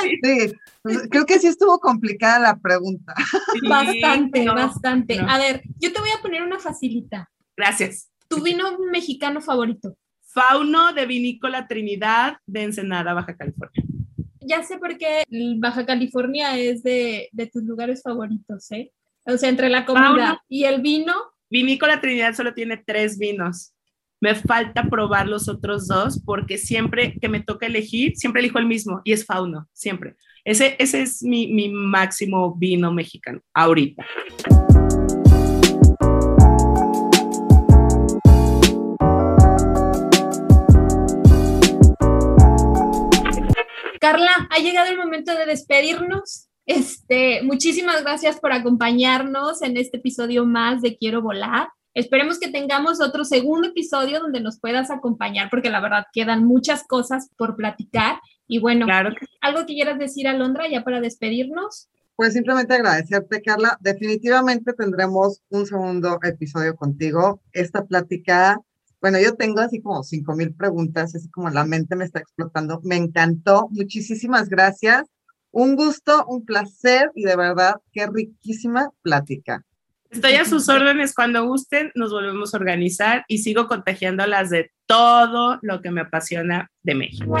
Sí, 0.00 0.52
pues, 0.82 1.08
creo 1.10 1.26
que 1.26 1.38
sí 1.38 1.46
estuvo 1.46 1.78
complicada 1.78 2.38
la 2.38 2.58
pregunta. 2.58 3.14
bastante, 3.68 4.46
bastante. 4.46 5.18
A 5.18 5.38
ver, 5.38 5.62
yo 5.78 5.92
te 5.92 6.00
voy 6.00 6.10
a 6.10 6.22
poner 6.22 6.42
una 6.42 6.58
facilita. 6.58 7.30
Gracias. 7.56 8.10
¿Tu 8.28 8.42
vino 8.42 8.78
mexicano 8.90 9.40
favorito? 9.40 9.96
Fauno 10.22 10.92
de 10.92 11.06
Vinícola 11.06 11.66
Trinidad 11.66 12.36
de 12.46 12.62
Ensenada, 12.62 13.12
Baja 13.12 13.36
California. 13.36 13.84
Ya 14.40 14.62
sé 14.62 14.78
por 14.78 14.96
qué 14.96 15.24
Baja 15.58 15.84
California 15.84 16.56
es 16.56 16.82
de, 16.82 17.28
tus 17.52 17.64
lugares 17.64 18.02
favoritos, 18.02 18.70
¿eh? 18.72 18.92
O 19.26 19.36
sea, 19.36 19.48
entre 19.48 19.68
la 19.68 19.84
comida 19.84 20.42
y 20.48 20.64
el 20.64 20.80
vino. 20.80 21.14
Vinícola 21.50 22.00
Trinidad 22.00 22.34
solo 22.34 22.54
tiene 22.54 22.76
tres 22.78 23.18
vinos 23.18 23.74
me 24.20 24.34
falta 24.34 24.84
probar 24.84 25.26
los 25.26 25.48
otros 25.48 25.88
dos 25.88 26.20
porque 26.24 26.58
siempre 26.58 27.16
que 27.18 27.28
me 27.28 27.40
toca 27.40 27.66
elegir, 27.66 28.16
siempre 28.16 28.40
elijo 28.40 28.58
el 28.58 28.66
mismo 28.66 29.00
y 29.02 29.12
es 29.12 29.24
Fauno, 29.24 29.66
siempre. 29.72 30.14
Ese, 30.44 30.76
ese 30.78 31.02
es 31.02 31.22
mi, 31.22 31.52
mi 31.52 31.70
máximo 31.70 32.54
vino 32.54 32.92
mexicano 32.92 33.40
ahorita. 33.54 34.06
Carla, 44.00 44.48
ha 44.50 44.58
llegado 44.58 44.90
el 44.90 44.98
momento 44.98 45.34
de 45.34 45.46
despedirnos. 45.46 46.48
Este, 46.66 47.42
muchísimas 47.42 48.02
gracias 48.02 48.38
por 48.38 48.52
acompañarnos 48.52 49.62
en 49.62 49.76
este 49.76 49.96
episodio 49.96 50.44
más 50.44 50.82
de 50.82 50.96
Quiero 50.96 51.22
Volar. 51.22 51.68
Esperemos 51.94 52.38
que 52.38 52.50
tengamos 52.50 53.00
otro 53.00 53.24
segundo 53.24 53.68
episodio 53.68 54.20
donde 54.20 54.40
nos 54.40 54.60
puedas 54.60 54.90
acompañar, 54.90 55.50
porque 55.50 55.70
la 55.70 55.80
verdad 55.80 56.06
quedan 56.12 56.44
muchas 56.44 56.84
cosas 56.86 57.30
por 57.36 57.56
platicar. 57.56 58.20
Y 58.46 58.58
bueno, 58.58 58.86
claro. 58.86 59.10
¿algo 59.40 59.66
que 59.66 59.74
quieras 59.74 59.98
decir, 59.98 60.28
Alondra, 60.28 60.68
ya 60.70 60.84
para 60.84 61.00
despedirnos? 61.00 61.88
Pues 62.14 62.34
simplemente 62.34 62.74
agradecerte, 62.74 63.42
Carla. 63.42 63.78
Definitivamente 63.80 64.72
tendremos 64.74 65.42
un 65.48 65.66
segundo 65.66 66.18
episodio 66.22 66.76
contigo. 66.76 67.40
Esta 67.52 67.84
plática, 67.84 68.60
bueno, 69.00 69.18
yo 69.18 69.34
tengo 69.34 69.60
así 69.60 69.80
como 69.80 70.02
cinco 70.02 70.36
mil 70.36 70.54
preguntas, 70.54 71.14
así 71.14 71.30
como 71.30 71.50
la 71.50 71.64
mente 71.64 71.96
me 71.96 72.04
está 72.04 72.20
explotando. 72.20 72.80
Me 72.84 72.96
encantó. 72.96 73.68
Muchísimas 73.70 74.48
gracias. 74.48 75.04
Un 75.50 75.74
gusto, 75.74 76.24
un 76.26 76.44
placer 76.44 77.10
y 77.14 77.24
de 77.24 77.36
verdad, 77.36 77.76
qué 77.92 78.06
riquísima 78.06 78.90
plática. 79.02 79.64
Estoy 80.10 80.32
a 80.32 80.44
sus 80.44 80.68
órdenes 80.68 81.14
cuando 81.14 81.46
gusten, 81.46 81.92
nos 81.94 82.10
volvemos 82.10 82.52
a 82.52 82.56
organizar 82.56 83.24
y 83.28 83.38
sigo 83.38 83.68
contagiándolas 83.68 84.50
de 84.50 84.72
todo 84.86 85.60
lo 85.62 85.80
que 85.80 85.92
me 85.92 86.00
apasiona 86.00 86.68
de 86.82 86.94
México. 86.96 87.38